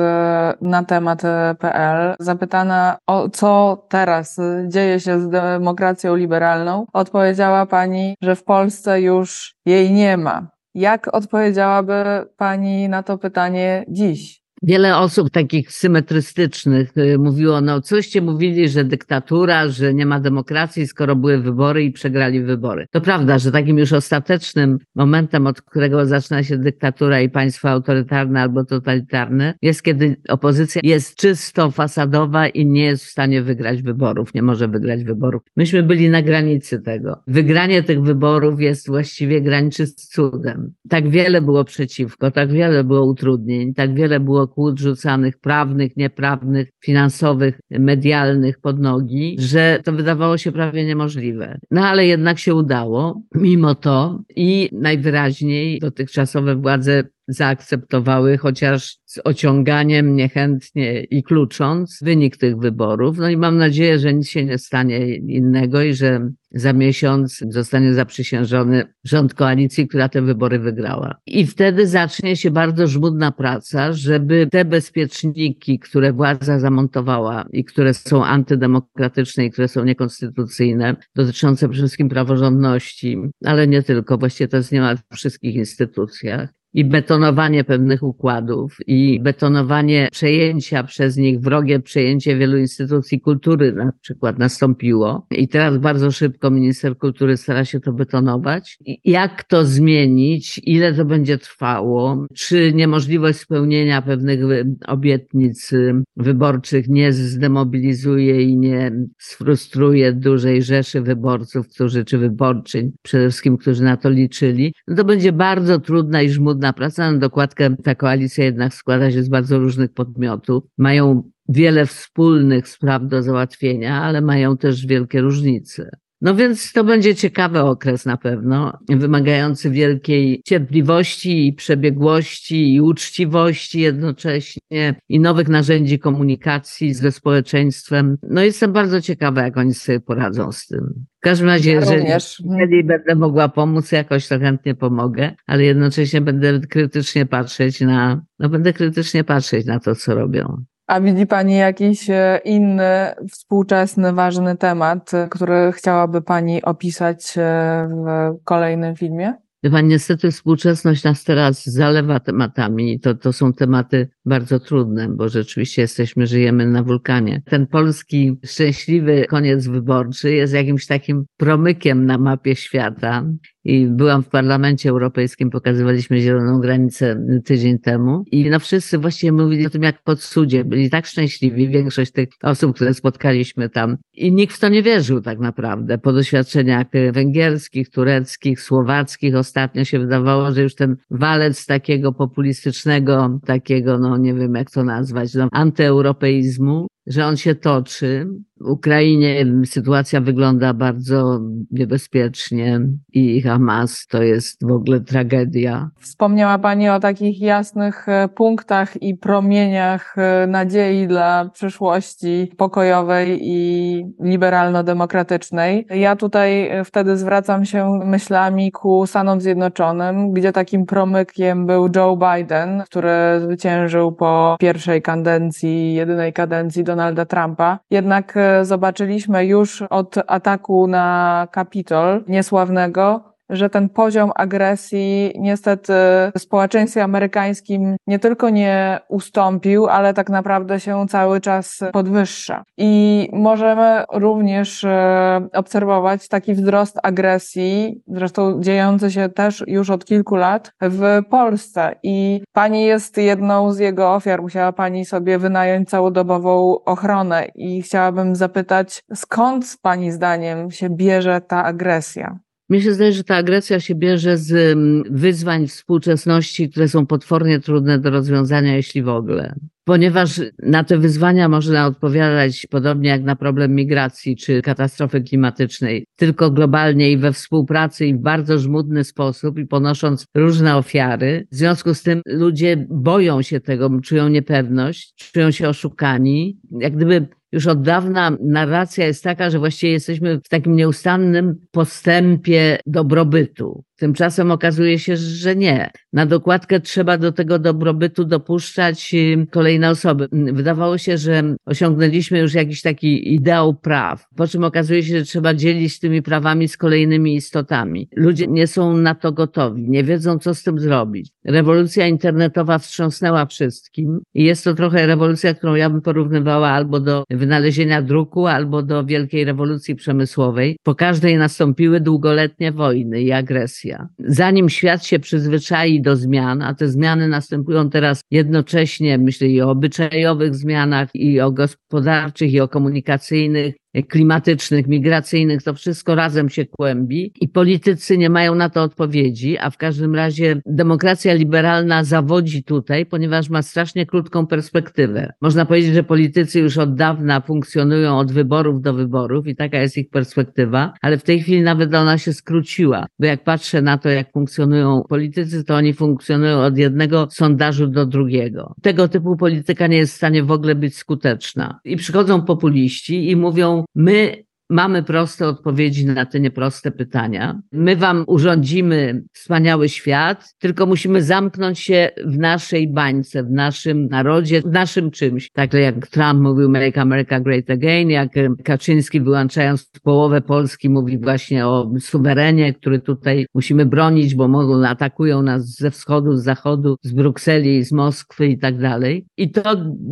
na 0.62 0.84
temat.pl. 0.84 2.16
Zapytana 2.20 2.98
o 3.08 3.30
co 3.30 3.86
teraz 3.90 4.38
dzieje 4.68 5.00
się 5.00 5.20
z 5.20 5.30
demokracją 5.30 6.16
liberalną, 6.16 6.86
odpowiedziała 6.94 7.66
Pani, 7.66 8.16
że 8.22 8.36
w 8.36 8.44
Polsce 8.44 9.02
już 9.02 9.56
jej 9.66 9.92
nie 9.92 10.18
ma. 10.18 10.48
Jak 10.76 11.14
odpowiedziałaby 11.14 12.04
Pani 12.38 12.90
na 12.90 13.04
to 13.04 13.18
pytanie 13.18 13.86
dziś? 13.88 14.42
Wiele 14.64 14.98
osób 14.98 15.30
takich 15.30 15.72
symetrystycznych 15.72 16.98
y, 16.98 17.18
mówiło, 17.18 17.62
no 17.62 17.82
coście 17.82 18.22
mówili, 18.22 18.70
że 18.70 18.84
dyktatura, 18.84 19.68
że 19.68 19.94
nie 19.94 20.06
ma 20.06 20.20
demokracji, 20.20 20.88
skoro 20.88 21.16
były 21.16 21.38
wybory 21.38 21.84
i 21.84 21.92
przegrali 21.92 22.42
wybory. 22.42 22.86
To 22.92 23.02
prawda, 23.02 23.40
że 23.40 23.52
takim 23.52 23.78
już 23.78 23.94
ostatecznym 23.94 24.78
momentem, 24.96 25.48
od 25.48 25.62
którego 25.62 26.06
zaczyna 26.06 26.44
się 26.44 26.58
dyktatura 26.58 27.22
i 27.22 27.30
państwo 27.30 27.70
autorytarne 27.70 28.42
albo 28.42 28.66
totalitarne, 28.66 29.54
jest 29.62 29.84
kiedy 29.84 30.16
opozycja 30.30 30.82
jest 30.84 31.16
czysto 31.16 31.72
fasadowa 31.72 32.48
i 32.48 32.66
nie 32.66 32.84
jest 32.84 33.06
w 33.06 33.10
stanie 33.10 33.42
wygrać 33.42 33.82
wyborów, 33.82 34.34
nie 34.34 34.42
może 34.42 34.68
wygrać 34.68 35.04
wyborów. 35.04 35.42
Myśmy 35.58 35.84
byli 35.84 36.10
na 36.10 36.22
granicy 36.22 36.82
tego. 36.82 37.24
Wygranie 37.28 37.84
tych 37.84 38.02
wyborów 38.02 38.62
jest 38.62 38.88
właściwie 38.88 39.42
graniczy 39.42 39.88
z 39.88 39.96
cudem. 39.96 40.74
Tak 40.90 41.10
wiele 41.10 41.42
było 41.42 41.64
przeciwko, 41.64 42.32
tak 42.32 42.52
wiele 42.52 42.84
było 42.84 43.06
utrudnień, 43.06 43.74
tak 43.74 43.96
wiele 43.96 44.20
było 44.20 44.49
kłód 44.50 44.80
rzucanych, 44.80 45.40
prawnych, 45.40 45.98
nieprawnych, 45.98 46.70
finansowych, 46.84 47.60
medialnych 47.70 48.60
pod 48.60 48.80
nogi, 48.80 49.36
że 49.40 49.80
to 49.84 49.92
wydawało 49.92 50.38
się 50.38 50.52
prawie 50.52 50.86
niemożliwe. 50.86 51.60
No 51.72 51.88
ale 51.88 52.06
jednak 52.06 52.40
się 52.40 52.56
udało, 52.56 53.22
mimo 53.36 53.76
to 53.76 54.20
i 54.36 54.70
najwyraźniej 54.72 55.80
dotychczasowe 55.80 56.56
władze 56.56 57.04
zaakceptowały, 57.30 58.38
chociaż 58.38 58.98
z 59.06 59.20
ociąganiem 59.24 60.16
niechętnie 60.16 61.04
i 61.04 61.24
klucząc 61.24 62.00
wynik 62.02 62.38
tych 62.38 62.58
wyborów. 62.58 63.18
No 63.18 63.30
i 63.30 63.38
mam 63.38 63.58
nadzieję, 63.58 64.00
że 64.00 64.14
nic 64.14 64.30
się 64.30 64.46
nie 64.46 64.58
stanie 64.58 65.16
innego 65.16 65.82
i 65.82 65.94
że 65.94 66.30
za 66.52 66.74
miesiąc 66.74 67.44
zostanie 67.50 67.94
zaprzysiężony 67.94 68.84
rząd 69.04 69.34
koalicji, 69.34 69.88
która 69.88 70.10
te 70.10 70.22
wybory 70.22 70.60
wygrała. 70.60 71.16
I 71.26 71.46
wtedy 71.48 71.88
zacznie 71.88 72.36
się 72.36 72.52
bardzo 72.52 72.88
żmudna 72.88 73.32
praca, 73.32 73.94
żeby 73.94 74.48
te 74.52 74.66
bezpieczniki, 74.66 75.80
które 75.80 76.14
władza 76.14 76.60
zamontowała 76.60 77.46
i 77.52 77.64
które 77.64 77.94
są 77.94 78.26
antydemokratyczne 78.26 79.46
i 79.46 79.52
które 79.52 79.68
są 79.68 79.84
niekonstytucyjne, 79.84 80.96
dotyczące 81.16 81.70
przede 81.70 81.84
wszystkim 81.84 82.10
praworządności, 82.10 83.18
ale 83.46 83.68
nie 83.68 83.84
tylko, 83.84 84.18
właściwie 84.18 84.48
to 84.48 84.58
jest 84.58 84.72
niemal 84.72 84.98
w 84.98 85.16
wszystkich 85.16 85.56
instytucjach, 85.56 86.50
i 86.74 86.86
betonowanie 86.86 87.64
pewnych 87.64 88.04
układów 88.04 88.78
i 88.88 89.20
betonowanie 89.24 90.08
przejęcia 90.12 90.84
przez 90.84 91.18
nich, 91.18 91.40
wrogie 91.40 91.80
przejęcie 91.80 92.38
wielu 92.38 92.58
instytucji 92.58 93.22
kultury 93.22 93.74
na 93.74 93.92
przykład 94.02 94.40
nastąpiło. 94.40 95.28
I 95.32 95.48
teraz 95.48 95.78
bardzo 95.78 96.12
szybko 96.12 96.52
minister 96.52 96.98
kultury 96.98 97.38
stara 97.38 97.66
się 97.66 97.80
to 97.80 97.94
betonować. 97.94 98.78
Jak 99.06 99.44
to 99.44 99.66
zmienić? 99.66 100.62
Ile 100.64 100.94
to 100.94 101.06
będzie 101.06 101.38
trwało? 101.38 102.28
Czy 102.36 102.74
niemożliwość 102.74 103.40
spełnienia 103.40 104.02
pewnych 104.02 104.40
obietnic 104.88 105.72
wyborczych 106.18 106.90
nie 106.90 107.14
zdemobilizuje 107.14 108.42
i 108.42 108.58
nie 108.58 108.92
sfrustruje 109.18 110.14
dużej 110.14 110.64
rzeszy 110.64 111.02
wyborców, 111.02 111.68
którzy, 111.68 112.06
czy 112.06 112.18
wyborczyń 112.18 112.92
przede 113.02 113.30
wszystkim, 113.30 113.58
którzy 113.58 113.84
na 113.84 113.98
to 113.98 114.10
liczyli? 114.10 114.74
No 114.88 114.96
to 114.96 115.06
będzie 115.06 115.32
bardzo 115.32 115.80
trudna 115.80 116.22
i 116.22 116.30
żmudna 116.30 116.59
trudna 116.60 116.74
praca. 116.74 117.12
Na 117.12 117.18
dokładkę 117.18 117.76
ta 117.84 117.96
koalicja 117.96 118.46
jednak 118.46 118.74
składa 118.74 119.12
się 119.12 119.24
z 119.24 119.30
bardzo 119.30 119.60
różnych 119.60 119.94
podmiotów. 119.94 120.64
Mają 120.78 121.32
wiele 121.50 121.86
wspólnych 121.86 122.68
spraw 122.68 123.02
do 123.08 123.24
załatwienia, 123.24 124.02
ale 124.02 124.22
mają 124.22 124.58
też 124.58 124.86
wielkie 124.86 125.22
różnice. 125.22 125.90
No 126.22 126.36
więc 126.36 126.74
to 126.74 126.84
będzie 126.84 127.16
ciekawy 127.16 127.60
okres 127.60 128.06
na 128.06 128.18
pewno, 128.18 128.78
wymagający 128.90 129.70
wielkiej 129.70 130.42
cierpliwości 130.46 131.48
i 131.48 131.54
przebiegłości 131.54 132.74
i 132.74 132.82
uczciwości 132.82 133.80
jednocześnie 133.80 134.96
i 135.10 135.20
nowych 135.20 135.48
narzędzi 135.48 136.00
komunikacji 136.00 136.94
ze 136.94 137.12
społeczeństwem. 137.12 138.18
No 138.24 138.44
jestem 138.44 138.74
bardzo 138.74 139.02
ciekawa, 139.02 139.44
jak 139.44 139.58
oni 139.58 139.74
sobie 139.74 140.00
poradzą 140.00 140.52
z 140.52 140.68
tym. 140.68 141.06
W 141.18 141.22
każdym 141.22 141.48
razie, 141.48 141.72
ja 141.72 141.80
jeżeli, 141.80 142.06
jeżeli 142.44 142.84
będę 142.84 143.16
mogła 143.16 143.50
pomóc, 143.50 143.92
jakoś 143.92 144.28
to 144.28 144.40
chętnie 144.40 144.76
pomogę, 144.76 145.32
ale 145.48 145.64
jednocześnie 145.64 146.22
będę 146.22 146.60
krytycznie 146.60 147.26
patrzeć 147.26 147.82
na, 147.82 148.22
no 148.40 148.50
będę 148.50 148.74
krytycznie 148.74 149.24
patrzeć 149.24 149.66
na 149.66 149.80
to, 149.80 149.96
co 149.96 150.16
robią. 150.16 150.64
A 150.90 151.02
widzi 151.02 151.28
Pani 151.28 151.56
jakiś 151.58 152.10
e, 152.10 152.40
inny, 152.46 153.14
współczesny, 153.32 154.14
ważny 154.14 154.58
temat, 154.58 155.12
który 155.30 155.72
chciałaby 155.72 156.22
Pani 156.22 156.62
opisać 156.62 157.38
e, 157.38 157.88
w 157.90 158.44
kolejnym 158.44 158.96
filmie? 158.96 159.34
Pani, 159.72 159.88
niestety 159.88 160.32
współczesność 160.32 161.04
nas 161.04 161.24
teraz 161.24 161.66
zalewa 161.66 162.20
tematami. 162.20 163.00
To, 163.00 163.16
to 163.16 163.34
są 163.34 163.54
tematy 163.54 164.10
bardzo 164.26 164.60
trudne, 164.60 165.10
bo 165.10 165.30
rzeczywiście 165.30 165.82
jesteśmy, 165.82 166.28
żyjemy 166.28 166.66
na 166.66 166.84
wulkanie. 166.84 167.42
Ten 167.46 167.68
polski 167.68 168.38
szczęśliwy 168.46 169.26
koniec 169.30 169.68
wyborczy 169.68 170.34
jest 170.34 170.54
jakimś 170.54 170.86
takim 170.86 171.26
promykiem 171.38 172.06
na 172.06 172.18
mapie 172.18 172.56
świata. 172.56 173.26
I 173.64 173.88
byłam 173.88 174.24
w 174.24 174.30
Parlamencie 174.30 174.90
Europejskim, 174.90 175.50
pokazywaliśmy 175.50 176.20
zieloną 176.20 176.60
granicę 176.60 177.26
tydzień 177.46 177.80
temu. 177.80 178.24
I 178.32 178.50
no 178.50 178.60
wszyscy 178.60 178.98
właściwie 178.98 179.32
mówili 179.32 179.68
o 179.68 179.70
tym, 179.70 179.84
jak 179.84 180.04
pod 180.04 180.22
sudzie. 180.22 180.66
Byli 180.66 180.90
tak 180.90 181.06
szczęśliwi, 181.06 181.70
większość 181.70 182.12
tych 182.12 182.30
osób, 182.44 182.76
które 182.76 182.94
spotkaliśmy 182.94 183.70
tam. 183.70 183.98
I 184.14 184.32
nikt 184.32 184.56
w 184.56 184.60
to 184.60 184.70
nie 184.70 184.84
wierzył 184.84 185.22
tak 185.22 185.40
naprawdę. 185.40 185.98
Po 185.98 186.14
doświadczeniach 186.14 186.88
węgierskich, 187.12 187.90
tureckich, 187.90 188.62
słowackich 188.62 189.36
ostatnio 189.36 189.84
się 189.84 190.00
wydawało, 190.00 190.52
że 190.52 190.62
już 190.62 190.76
ten 190.76 190.96
walec 191.10 191.66
takiego 191.66 192.14
populistycznego, 192.14 193.40
takiego, 193.46 194.00
no 194.00 194.18
nie 194.18 194.34
wiem 194.34 194.56
jak 194.56 194.72
to 194.72 194.84
nazwać, 194.84 195.34
no, 195.34 195.48
antyeuropeizmu, 195.52 196.88
że 197.08 197.26
on 197.26 197.38
się 197.38 197.56
toczy. 197.56 198.28
Ukrainie 198.62 199.46
sytuacja 199.66 200.22
wygląda 200.22 200.74
bardzo 200.74 201.40
niebezpiecznie 201.72 202.80
i 203.14 203.42
Hamas 203.42 204.08
to 204.08 204.24
jest 204.24 204.68
w 204.68 204.72
ogóle 204.72 205.00
tragedia. 205.00 205.90
Wspomniała 206.00 206.60
Pani 206.60 206.90
o 206.90 207.00
takich 207.00 207.42
jasnych 207.42 208.10
e, 208.10 208.28
punktach 208.28 209.02
i 209.02 209.16
promieniach 209.16 210.16
e, 210.18 210.48
nadziei 210.48 211.08
dla 211.08 211.50
przyszłości 211.54 212.52
pokojowej 212.58 213.40
i 213.42 214.06
liberalno-demokratycznej. 214.20 215.86
Ja 215.90 216.16
tutaj 216.16 216.68
e, 216.68 216.84
wtedy 216.84 217.18
zwracam 217.18 217.66
się 217.66 218.00
myślami 218.06 218.72
ku 218.72 219.08
Stanom 219.08 219.42
Zjednoczonym, 219.42 220.32
gdzie 220.34 220.52
takim 220.52 220.86
promykiem 220.86 221.66
był 221.66 221.90
Joe 221.96 222.18
Biden, 222.18 222.84
który 222.86 223.10
zwyciężył 223.40 224.12
po 224.12 224.58
pierwszej 224.60 225.02
kadencji, 225.02 225.94
jedynej 225.94 226.34
kadencji 226.34 226.84
Donalda 226.84 227.26
Trumpa. 227.26 227.80
Jednak 227.92 228.34
zobaczyliśmy 228.62 229.46
już 229.46 229.82
od 229.82 230.16
ataku 230.28 230.88
na 230.88 231.48
Kapitol 231.52 232.24
niesławnego, 232.28 233.29
że 233.50 233.70
ten 233.70 233.90
poziom 233.90 234.32
agresji 234.36 235.34
niestety 235.40 235.94
w 236.36 236.40
społeczeństwie 236.40 237.04
amerykańskim 237.04 237.96
nie 238.08 238.20
tylko 238.20 238.50
nie 238.50 239.00
ustąpił, 239.08 239.88
ale 239.88 240.14
tak 240.14 240.30
naprawdę 240.30 240.80
się 240.80 241.06
cały 241.10 241.42
czas 241.42 241.80
podwyższa. 241.94 242.64
I 242.78 243.30
możemy 243.34 244.04
również 244.14 244.84
e, 244.84 245.48
obserwować 245.54 246.28
taki 246.28 246.54
wzrost 246.54 247.00
agresji, 247.04 248.02
zresztą 248.08 248.62
dziejący 248.62 249.12
się 249.12 249.30
też 249.30 249.64
już 249.68 249.90
od 249.90 250.06
kilku 250.06 250.36
lat 250.36 250.72
w 250.82 251.20
Polsce. 251.30 251.96
I 252.04 252.42
pani 252.54 252.86
jest 252.86 253.18
jedną 253.18 253.72
z 253.72 253.80
jego 253.80 254.14
ofiar. 254.14 254.42
Musiała 254.42 254.74
pani 254.74 255.06
sobie 255.06 255.38
wynająć 255.38 255.90
całodobową 255.90 256.84
ochronę 256.86 257.48
i 257.56 257.82
chciałabym 257.82 258.36
zapytać, 258.36 259.04
skąd 259.14 259.78
pani 259.82 260.12
zdaniem 260.12 260.72
się 260.72 260.90
bierze 260.90 261.42
ta 261.42 261.64
agresja? 261.64 262.40
Mnie 262.70 262.82
się 262.82 262.94
zdaje, 262.94 263.12
że 263.12 263.24
ta 263.24 263.36
agresja 263.36 263.80
się 263.80 263.96
bierze 263.96 264.38
z 264.38 264.52
mm, 264.52 265.04
wyzwań 265.10 265.68
współczesności, 265.68 266.70
które 266.70 266.88
są 266.88 267.06
potwornie 267.06 267.60
trudne 267.60 268.00
do 268.00 268.10
rozwiązania, 268.10 268.76
jeśli 268.76 269.04
w 269.04 269.10
ogóle. 269.10 269.56
Ponieważ 269.84 270.42
na 270.64 270.84
te 270.84 270.98
wyzwania 270.98 271.50
można 271.50 271.86
odpowiadać 271.86 272.68
podobnie 272.70 273.10
jak 273.10 273.24
na 273.24 273.36
problem 273.36 273.76
migracji 273.76 274.36
czy 274.36 274.62
katastrofy 274.62 275.22
klimatycznej, 275.22 276.06
tylko 276.16 276.52
globalnie 276.52 277.12
i 277.12 277.18
we 277.18 277.34
współpracy 277.34 278.06
i 278.06 278.16
w 278.16 278.18
bardzo 278.18 278.60
żmudny 278.60 279.04
sposób 279.04 279.60
i 279.60 279.66
ponosząc 279.66 280.26
różne 280.36 280.76
ofiary. 280.78 281.48
W 281.52 281.56
związku 281.56 281.94
z 281.94 282.04
tym 282.04 282.22
ludzie 282.26 282.86
boją 282.90 283.42
się 283.42 283.60
tego, 283.60 284.00
czują 284.04 284.30
niepewność, 284.30 285.32
czują 285.32 285.52
się 285.52 285.70
oszukani. 285.70 286.60
Jak 286.80 286.96
gdyby 286.96 287.28
już 287.52 287.68
od 287.68 287.82
dawna 287.82 288.38
narracja 288.42 289.06
jest 289.06 289.24
taka, 289.24 289.50
że 289.50 289.60
właściwie 289.60 289.94
jesteśmy 289.94 290.40
w 290.40 290.50
takim 290.50 290.76
nieustannym 290.76 291.68
postępie 291.72 292.80
dobrobytu. 292.86 293.84
Tymczasem 294.00 294.52
okazuje 294.52 295.00
się, 295.00 295.18
że 295.18 295.56
nie. 295.56 295.90
Na 296.14 296.26
dokładkę 296.26 296.80
trzeba 296.80 297.18
do 297.18 297.32
tego 297.32 297.60
dobrobytu 297.60 298.26
dopuszczać 298.26 299.16
kolejne 299.52 299.90
osoby. 299.90 300.28
Wydawało 300.32 300.98
się, 300.98 301.18
że 301.18 301.56
osiągnęliśmy 301.66 302.40
już 302.40 302.54
jakiś 302.54 302.82
taki 302.82 303.34
ideał 303.34 303.74
praw, 303.74 304.28
po 304.36 304.48
czym 304.48 304.64
okazuje 304.64 305.04
się, 305.04 305.20
że 305.20 305.26
trzeba 305.26 305.54
dzielić 305.54 306.00
tymi 306.00 306.22
prawami 306.22 306.68
z 306.68 306.78
kolejnymi 306.78 307.36
istotami. 307.36 308.10
Ludzie 308.16 308.48
nie 308.48 308.68
są 308.68 308.98
na 308.98 309.16
to 309.16 309.32
gotowi, 309.32 309.90
nie 309.90 310.04
wiedzą, 310.04 310.40
co 310.40 310.56
z 310.56 310.64
tym 310.64 310.80
zrobić. 310.80 311.32
Rewolucja 311.46 312.08
internetowa 312.08 312.78
wstrząsnęła 312.78 313.46
wszystkim 313.46 314.20
i 314.34 314.44
jest 314.44 314.64
to 314.64 314.74
trochę 314.74 315.08
rewolucja, 315.08 315.54
którą 315.54 315.76
ja 315.76 315.90
bym 315.90 316.02
porównywała 316.02 316.70
albo 316.70 317.00
do 317.00 317.24
wynalezienia 317.30 318.02
druku, 318.02 318.48
albo 318.48 318.84
do 318.84 319.06
wielkiej 319.06 319.46
rewolucji 319.46 319.96
przemysłowej. 319.96 320.78
Po 320.84 320.96
każdej 320.96 321.38
nastąpiły 321.38 322.00
długoletnie 322.00 322.72
wojny 322.72 323.22
i 323.22 323.32
agresje. 323.32 323.89
Zanim 324.20 324.70
świat 324.70 325.06
się 325.06 325.20
przyzwyczai 325.20 326.02
do 326.02 326.16
zmian, 326.16 326.62
a 326.62 326.74
te 326.74 326.88
zmiany 326.88 327.28
następują 327.28 327.90
teraz 327.90 328.22
jednocześnie, 328.32 329.18
myślę 329.18 329.48
i 329.48 329.62
o 329.62 329.70
obyczajowych 329.70 330.56
zmianach, 330.56 331.10
i 331.14 331.42
o 331.42 331.52
gospodarczych, 331.52 332.54
i 332.54 332.60
o 332.60 332.68
komunikacyjnych, 332.68 333.76
klimatycznych, 334.10 334.88
migracyjnych, 334.88 335.64
to 335.64 335.74
wszystko 335.74 336.16
razem 336.16 336.50
się 336.50 336.66
kłębi 336.66 337.34
i 337.42 337.48
politycy 337.48 338.18
nie 338.18 338.30
mają 338.30 338.56
na 338.56 338.70
to 338.70 338.84
odpowiedzi, 338.84 339.58
a 339.58 339.70
w 339.70 339.78
każdym 339.78 340.16
razie 340.16 340.62
demokracja 340.66 341.34
liberalna 341.34 342.04
zawodzi 342.04 342.64
tutaj, 342.64 343.06
ponieważ 343.06 343.50
ma 343.50 343.62
strasznie 343.62 344.06
krótką 344.06 344.48
perspektywę. 344.48 345.34
Można 345.42 345.66
powiedzieć, 345.66 345.94
że 345.94 346.04
politycy 346.04 346.60
już 346.60 346.78
od 346.78 346.96
dawna 346.96 347.42
funkcjonują 347.42 348.18
od 348.18 348.32
wyborów 348.32 348.82
do 348.82 348.94
wyborów 348.94 349.48
i 349.48 349.56
taka 349.56 349.82
jest 349.82 349.98
ich 349.98 350.10
perspektywa, 350.10 350.94
ale 351.02 351.18
w 351.18 351.24
tej 351.24 351.42
chwili 351.42 351.62
nawet 351.62 351.94
ona 351.94 352.18
się 352.18 352.34
skróciła, 352.34 353.06
bo 353.20 353.26
jak 353.26 353.44
patrzę 353.44 353.82
na 353.82 353.98
to, 353.98 354.10
jak 354.10 354.32
funkcjonują 354.32 355.04
politycy, 355.10 355.64
to 355.64 355.76
oni 355.76 355.94
funkcjonują 355.94 356.60
od 356.60 356.78
jednego 356.78 357.28
sondażu 357.32 357.88
do 357.88 358.06
drugiego. 358.06 358.76
Tego 358.82 359.08
typu 359.08 359.38
polityka 359.38 359.88
nie 359.88 359.98
jest 359.98 360.14
w 360.14 360.18
stanie 360.18 360.44
w 360.44 360.52
ogóle 360.52 360.76
być 360.76 360.98
skuteczna. 360.98 361.80
I 361.86 361.96
przychodzą 361.96 362.42
populiści 362.42 363.32
i 363.32 363.36
mówią, 363.36 363.79
my 363.96 364.44
mamy 364.70 365.04
proste 365.04 365.48
odpowiedzi 365.48 366.06
na 366.06 366.26
te 366.26 366.40
nieproste 366.40 366.92
pytania. 366.92 367.60
My 367.72 367.96
wam 367.96 368.24
urządzimy 368.28 369.24
wspaniały 369.34 369.90
świat, 369.90 370.56
tylko 370.60 370.86
musimy 370.86 371.24
zamknąć 371.24 371.80
się 371.80 372.10
w 372.26 372.38
naszej 372.38 372.88
bańce, 372.88 373.44
w 373.44 373.52
naszym 373.52 374.08
narodzie, 374.08 374.62
w 374.62 374.66
naszym 374.66 375.12
czymś. 375.12 375.52
Tak 375.52 375.74
jak 375.74 376.08
Trump 376.08 376.40
mówił 376.42 376.70
Make 376.70 376.98
America 376.98 377.40
Great 377.40 377.70
Again, 377.70 378.10
jak 378.10 378.30
Kaczyński 378.64 379.22
wyłączając 379.22 379.90
połowę 380.04 380.42
Polski 380.42 380.90
mówi 380.90 381.18
właśnie 381.18 381.68
o 381.68 381.92
suwerenie, 382.00 382.74
który 382.74 383.00
tutaj 383.00 383.46
musimy 383.54 383.86
bronić, 383.86 384.36
bo 384.36 384.48
mogą, 384.48 384.88
atakują 384.88 385.42
nas 385.42 385.76
ze 385.76 385.92
wschodu, 385.92 386.36
z 386.36 386.44
zachodu, 386.44 386.96
z 387.04 387.12
Brukseli, 387.12 387.84
z 387.84 387.92
Moskwy 387.92 388.48
i 388.48 388.58
tak 388.58 388.78
dalej. 388.78 389.26
I 389.38 389.52
to 389.52 389.62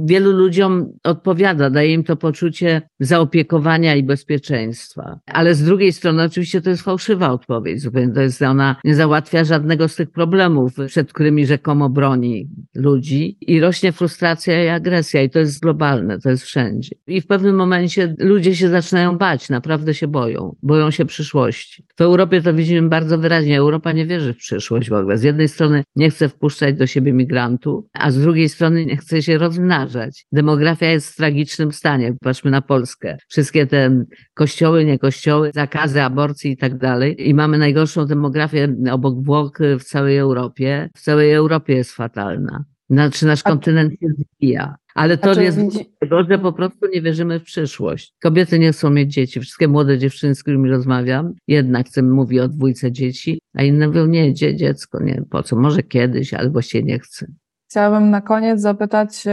wielu 0.05 0.31
ludziom 0.31 0.93
odpowiada, 1.03 1.69
daje 1.69 1.93
im 1.93 2.03
to 2.03 2.15
poczucie 2.15 2.81
zaopiekowania 2.99 3.95
i 3.95 4.03
bezpieczeństwa 4.03 4.46
bezpieczeństwa. 4.47 5.19
Ale 5.25 5.55
z 5.55 5.63
drugiej 5.63 5.93
strony 5.93 6.23
oczywiście 6.23 6.61
to 6.61 6.69
jest 6.69 6.83
fałszywa 6.83 7.31
odpowiedź. 7.31 7.81
Zupełnie 7.81 8.13
to 8.13 8.21
jest, 8.21 8.41
ona 8.41 8.75
nie 8.83 8.95
załatwia 8.95 9.43
żadnego 9.43 9.87
z 9.87 9.95
tych 9.95 10.11
problemów, 10.11 10.73
przed 10.87 11.13
którymi 11.13 11.45
rzekomo 11.45 11.89
broni 11.89 12.49
ludzi 12.75 13.37
i 13.41 13.59
rośnie 13.59 13.91
frustracja 13.91 14.63
i 14.63 14.67
agresja 14.67 15.23
i 15.23 15.29
to 15.29 15.39
jest 15.39 15.61
globalne, 15.61 16.19
to 16.19 16.29
jest 16.29 16.43
wszędzie. 16.43 16.95
I 17.07 17.21
w 17.21 17.27
pewnym 17.27 17.55
momencie 17.55 18.15
ludzie 18.19 18.55
się 18.55 18.69
zaczynają 18.69 19.17
bać, 19.17 19.49
naprawdę 19.49 19.93
się 19.93 20.07
boją, 20.07 20.55
boją 20.63 20.91
się 20.91 21.05
przyszłości. 21.05 21.85
W 21.97 22.01
Europie 22.01 22.41
to 22.41 22.53
widzimy 22.53 22.89
bardzo 22.89 23.17
wyraźnie. 23.17 23.57
Europa 23.57 23.91
nie 23.91 24.05
wierzy 24.05 24.33
w 24.33 24.37
przyszłość 24.37 24.89
w 24.89 24.93
ogóle. 24.93 25.17
Z 25.17 25.23
jednej 25.23 25.47
strony 25.47 25.83
nie 25.95 26.09
chce 26.09 26.29
wpuszczać 26.29 26.75
do 26.75 26.87
siebie 26.87 27.13
migrantów, 27.13 27.85
a 27.93 28.11
z 28.11 28.21
drugiej 28.21 28.49
strony 28.49 28.85
nie 28.85 28.97
chce 28.97 29.21
się 29.21 29.37
rozmnażać. 29.37 30.25
Demografia 30.31 30.91
jest 30.91 31.13
w 31.13 31.15
tragicznym 31.15 31.71
stanie. 31.71 32.13
Patrzmy 32.21 32.51
na 32.51 32.61
Polskę. 32.61 33.17
Wszystkie 33.27 33.67
te 33.67 34.03
kościoły, 34.37 34.85
nie 34.85 34.99
kościoły, 34.99 35.51
zakazy 35.53 36.01
aborcji 36.01 36.51
i 36.51 36.57
tak 36.57 36.77
dalej. 36.77 37.29
I 37.29 37.33
mamy 37.33 37.57
najgorszą 37.57 38.05
demografię 38.05 38.75
obok 38.91 39.23
Włoch 39.23 39.59
w 39.79 39.83
całej 39.83 40.17
Europie. 40.17 40.89
W 40.95 41.01
całej 41.01 41.33
Europie 41.33 41.73
jest 41.73 41.91
fatalna. 41.91 42.65
Znaczy 42.89 43.25
nasz 43.25 43.41
A... 43.43 43.49
kontynent 43.49 43.91
się 43.91 44.07
zbija. 44.17 44.75
Ale 44.95 45.17
to 45.17 45.41
jest 45.41 45.59
tego, 45.99 46.23
że 46.23 46.39
po 46.39 46.53
prostu 46.53 46.87
nie 46.93 47.01
wierzymy 47.01 47.39
w 47.39 47.43
przyszłość. 47.43 48.13
Kobiety 48.21 48.59
nie 48.59 48.71
chcą 48.71 48.89
mieć 48.89 49.13
dzieci. 49.13 49.39
Wszystkie 49.39 49.67
młode 49.67 49.97
dziewczyny, 49.97 50.35
z 50.35 50.41
którymi 50.41 50.69
rozmawiam, 50.69 51.33
jednak 51.47 51.87
chcę 51.87 52.01
mówi 52.01 52.39
o 52.39 52.47
dwójce 52.47 52.91
dzieci, 52.91 53.39
a 53.53 53.63
inne 53.63 53.87
mówią, 53.87 54.05
nie, 54.05 54.33
dzie, 54.33 54.55
dziecko, 54.55 55.03
nie, 55.03 55.23
po 55.29 55.43
co, 55.43 55.55
może 55.55 55.83
kiedyś, 55.83 56.33
albo 56.33 56.61
się 56.61 56.83
nie 56.83 56.99
chce. 56.99 57.27
Chciałabym 57.69 58.09
na 58.09 58.21
koniec 58.21 58.61
zapytać 58.61 59.23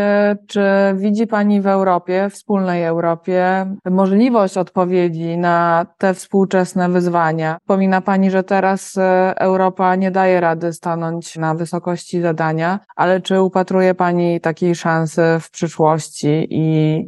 czy 0.47 0.62
widzi 0.94 1.27
Pani 1.27 1.61
w 1.61 1.66
Europie, 1.66 2.29
wspólnej 2.31 2.85
Europie, 2.85 3.66
możliwość 3.90 4.57
odpowiedzi 4.57 5.38
na 5.38 5.87
te 5.99 6.14
współczesne 6.14 6.88
wyzwania? 6.88 7.57
Wspomina 7.61 8.01
Pani, 8.01 8.31
że 8.31 8.42
teraz 8.42 8.99
e, 8.99 9.35
Europa 9.38 9.97
nie 9.97 10.11
daje 10.11 10.40
rady 10.40 10.73
stanąć 10.73 11.37
na 11.37 11.55
wysokości 11.55 12.20
zadania, 12.20 12.81
ale 12.97 13.20
czy 13.20 13.42
upatruje 13.42 13.94
Pani 13.94 14.40
takiej 14.40 14.75
szansy 14.75 15.23
w 15.40 15.51
przyszłości 15.51 16.47
i 16.51 16.99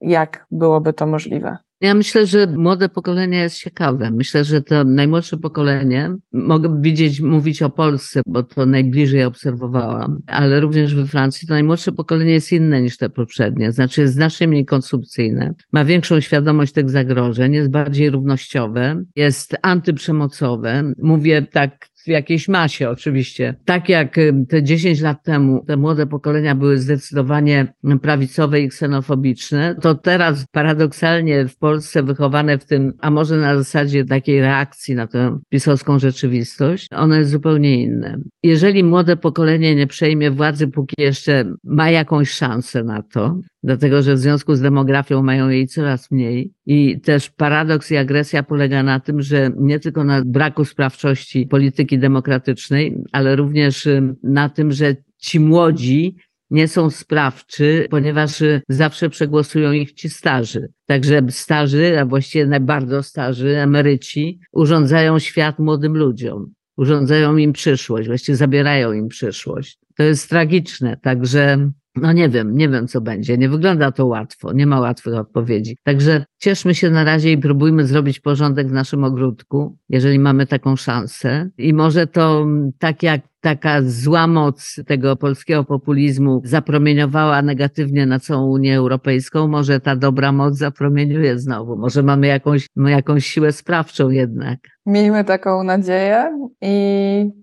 jak 0.00 0.46
byłoby 0.50 0.92
to 0.92 1.06
możliwe? 1.06 1.56
Ja 1.80 1.94
myślę, 1.94 2.26
że 2.26 2.46
młode 2.46 2.88
pokolenie 2.88 3.38
jest 3.38 3.58
ciekawe. 3.58 4.10
Myślę, 4.10 4.44
że 4.44 4.62
to 4.62 4.84
najmłodsze 4.84 5.36
pokolenie, 5.36 6.16
mogę 6.32 6.80
widzieć, 6.80 7.20
mówić 7.20 7.62
o 7.62 7.70
Polsce, 7.70 8.20
bo 8.26 8.42
to 8.42 8.66
najbliżej 8.66 9.24
obserwowałam, 9.24 10.18
ale 10.26 10.60
również 10.60 10.94
we 10.94 11.06
Francji 11.06 11.48
to 11.48 11.54
najmłodsze 11.54 11.92
pokolenie 11.92 12.32
jest 12.32 12.52
inne 12.52 12.82
niż 12.82 12.96
te 12.96 13.10
poprzednie, 13.10 13.72
znaczy 13.72 14.00
jest 14.00 14.14
znacznie 14.14 14.48
mniej 14.48 14.64
konsumpcyjne, 14.64 15.54
ma 15.72 15.84
większą 15.84 16.20
świadomość 16.20 16.72
tych 16.72 16.90
zagrożeń, 16.90 17.52
jest 17.52 17.70
bardziej 17.70 18.10
równościowe, 18.10 19.04
jest 19.16 19.56
antyprzemocowe. 19.62 20.92
Mówię 20.98 21.42
tak 21.52 21.88
w 22.06 22.08
jakiejś 22.08 22.48
masie 22.48 22.90
oczywiście. 22.90 23.54
Tak 23.64 23.88
jak 23.88 24.16
te 24.48 24.62
10 24.62 25.00
lat 25.00 25.24
temu 25.24 25.64
te 25.66 25.76
młode 25.76 26.06
pokolenia 26.06 26.54
były 26.54 26.78
zdecydowanie 26.78 27.74
prawicowe 28.02 28.60
i 28.60 28.68
ksenofobiczne, 28.68 29.76
to 29.82 29.94
teraz 29.94 30.46
paradoksalnie 30.52 31.48
w 31.48 31.58
Polsce 31.58 32.02
wychowane 32.02 32.58
w 32.58 32.64
tym, 32.64 32.92
a 33.00 33.10
może 33.10 33.36
na 33.36 33.56
zasadzie 33.56 34.04
takiej 34.04 34.40
reakcji 34.40 34.94
na 34.94 35.06
tę 35.06 35.38
pisowską 35.48 35.98
rzeczywistość, 35.98 36.86
ono 36.92 37.14
jest 37.14 37.30
zupełnie 37.30 37.82
inne. 37.82 38.18
Jeżeli 38.42 38.84
młode 38.84 39.16
pokolenie 39.16 39.74
nie 39.74 39.86
przejmie 39.86 40.30
władzy, 40.30 40.68
póki 40.68 40.94
jeszcze 40.98 41.44
ma 41.64 41.90
jakąś 41.90 42.30
szansę 42.30 42.84
na 42.84 43.02
to, 43.02 43.40
dlatego 43.66 44.02
że 44.02 44.14
w 44.14 44.18
związku 44.18 44.54
z 44.54 44.60
demografią 44.60 45.22
mają 45.22 45.48
jej 45.48 45.66
coraz 45.66 46.10
mniej. 46.10 46.52
I 46.66 47.00
też 47.00 47.30
paradoks 47.30 47.90
i 47.90 47.96
agresja 47.96 48.42
polega 48.42 48.82
na 48.82 49.00
tym, 49.00 49.22
że 49.22 49.50
nie 49.56 49.80
tylko 49.80 50.04
na 50.04 50.22
braku 50.24 50.64
sprawczości 50.64 51.46
polityki 51.46 51.98
demokratycznej, 51.98 52.96
ale 53.12 53.36
również 53.36 53.86
y, 53.86 54.14
na 54.22 54.48
tym, 54.48 54.72
że 54.72 54.96
ci 55.18 55.40
młodzi 55.40 56.16
nie 56.50 56.68
są 56.68 56.90
sprawczy, 56.90 57.86
ponieważ 57.90 58.40
y, 58.40 58.62
zawsze 58.68 59.10
przegłosują 59.10 59.72
ich 59.72 59.92
ci 59.92 60.08
starzy. 60.08 60.68
Także 60.86 61.22
starzy, 61.28 62.00
a 62.00 62.06
właściwie 62.06 62.46
najbardziej 62.46 63.02
starzy, 63.02 63.58
emeryci, 63.58 64.40
urządzają 64.52 65.18
świat 65.18 65.58
młodym 65.58 65.96
ludziom. 65.96 66.52
Urządzają 66.76 67.36
im 67.36 67.52
przyszłość, 67.52 68.08
właściwie 68.08 68.36
zabierają 68.36 68.92
im 68.92 69.08
przyszłość. 69.08 69.78
To 69.96 70.02
jest 70.02 70.28
tragiczne, 70.28 70.96
także 70.96 71.70
no 71.96 72.12
nie 72.12 72.28
wiem, 72.28 72.56
nie 72.56 72.68
wiem 72.68 72.88
co 72.88 73.00
będzie. 73.00 73.38
Nie 73.38 73.48
wygląda 73.48 73.92
to 73.92 74.06
łatwo, 74.06 74.52
nie 74.52 74.66
ma 74.66 74.80
łatwych 74.80 75.14
odpowiedzi. 75.14 75.78
Także 75.82 76.24
cieszmy 76.38 76.74
się 76.74 76.90
na 76.90 77.04
razie 77.04 77.32
i 77.32 77.38
próbujmy 77.38 77.86
zrobić 77.86 78.20
porządek 78.20 78.68
w 78.68 78.72
naszym 78.72 79.04
ogródku, 79.04 79.78
jeżeli 79.88 80.18
mamy 80.18 80.46
taką 80.46 80.76
szansę. 80.76 81.50
I 81.58 81.74
może 81.74 82.06
to 82.06 82.40
mm, 82.40 82.72
tak 82.78 83.02
jak 83.02 83.20
taka 83.46 83.82
zła 83.82 84.26
moc 84.26 84.80
tego 84.86 85.16
polskiego 85.16 85.64
populizmu 85.64 86.40
zapromieniowała 86.44 87.42
negatywnie 87.42 88.06
na 88.06 88.20
całą 88.20 88.46
Unię 88.46 88.76
Europejską, 88.76 89.48
może 89.48 89.80
ta 89.80 89.96
dobra 89.96 90.32
moc 90.32 90.56
zapromieniuje 90.56 91.38
znowu. 91.38 91.76
Może 91.76 92.02
mamy 92.02 92.26
jakąś, 92.26 92.66
jakąś 92.76 93.26
siłę 93.26 93.52
sprawczą 93.52 94.10
jednak. 94.10 94.58
Miejmy 94.86 95.24
taką 95.24 95.64
nadzieję 95.64 96.48
i 96.60 96.76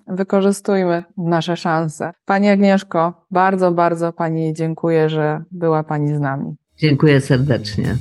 wykorzystujmy 0.07 1.03
nasze 1.17 1.57
szanse. 1.57 2.11
Pani 2.25 2.49
Agnieszko, 2.49 3.25
bardzo, 3.31 3.71
bardzo 3.71 4.13
Pani 4.13 4.53
dziękuję, 4.53 5.09
że 5.09 5.43
była 5.51 5.83
Pani 5.83 6.15
z 6.15 6.19
nami. 6.19 6.55
Dziękuję 6.77 7.21
serdecznie. 7.21 7.95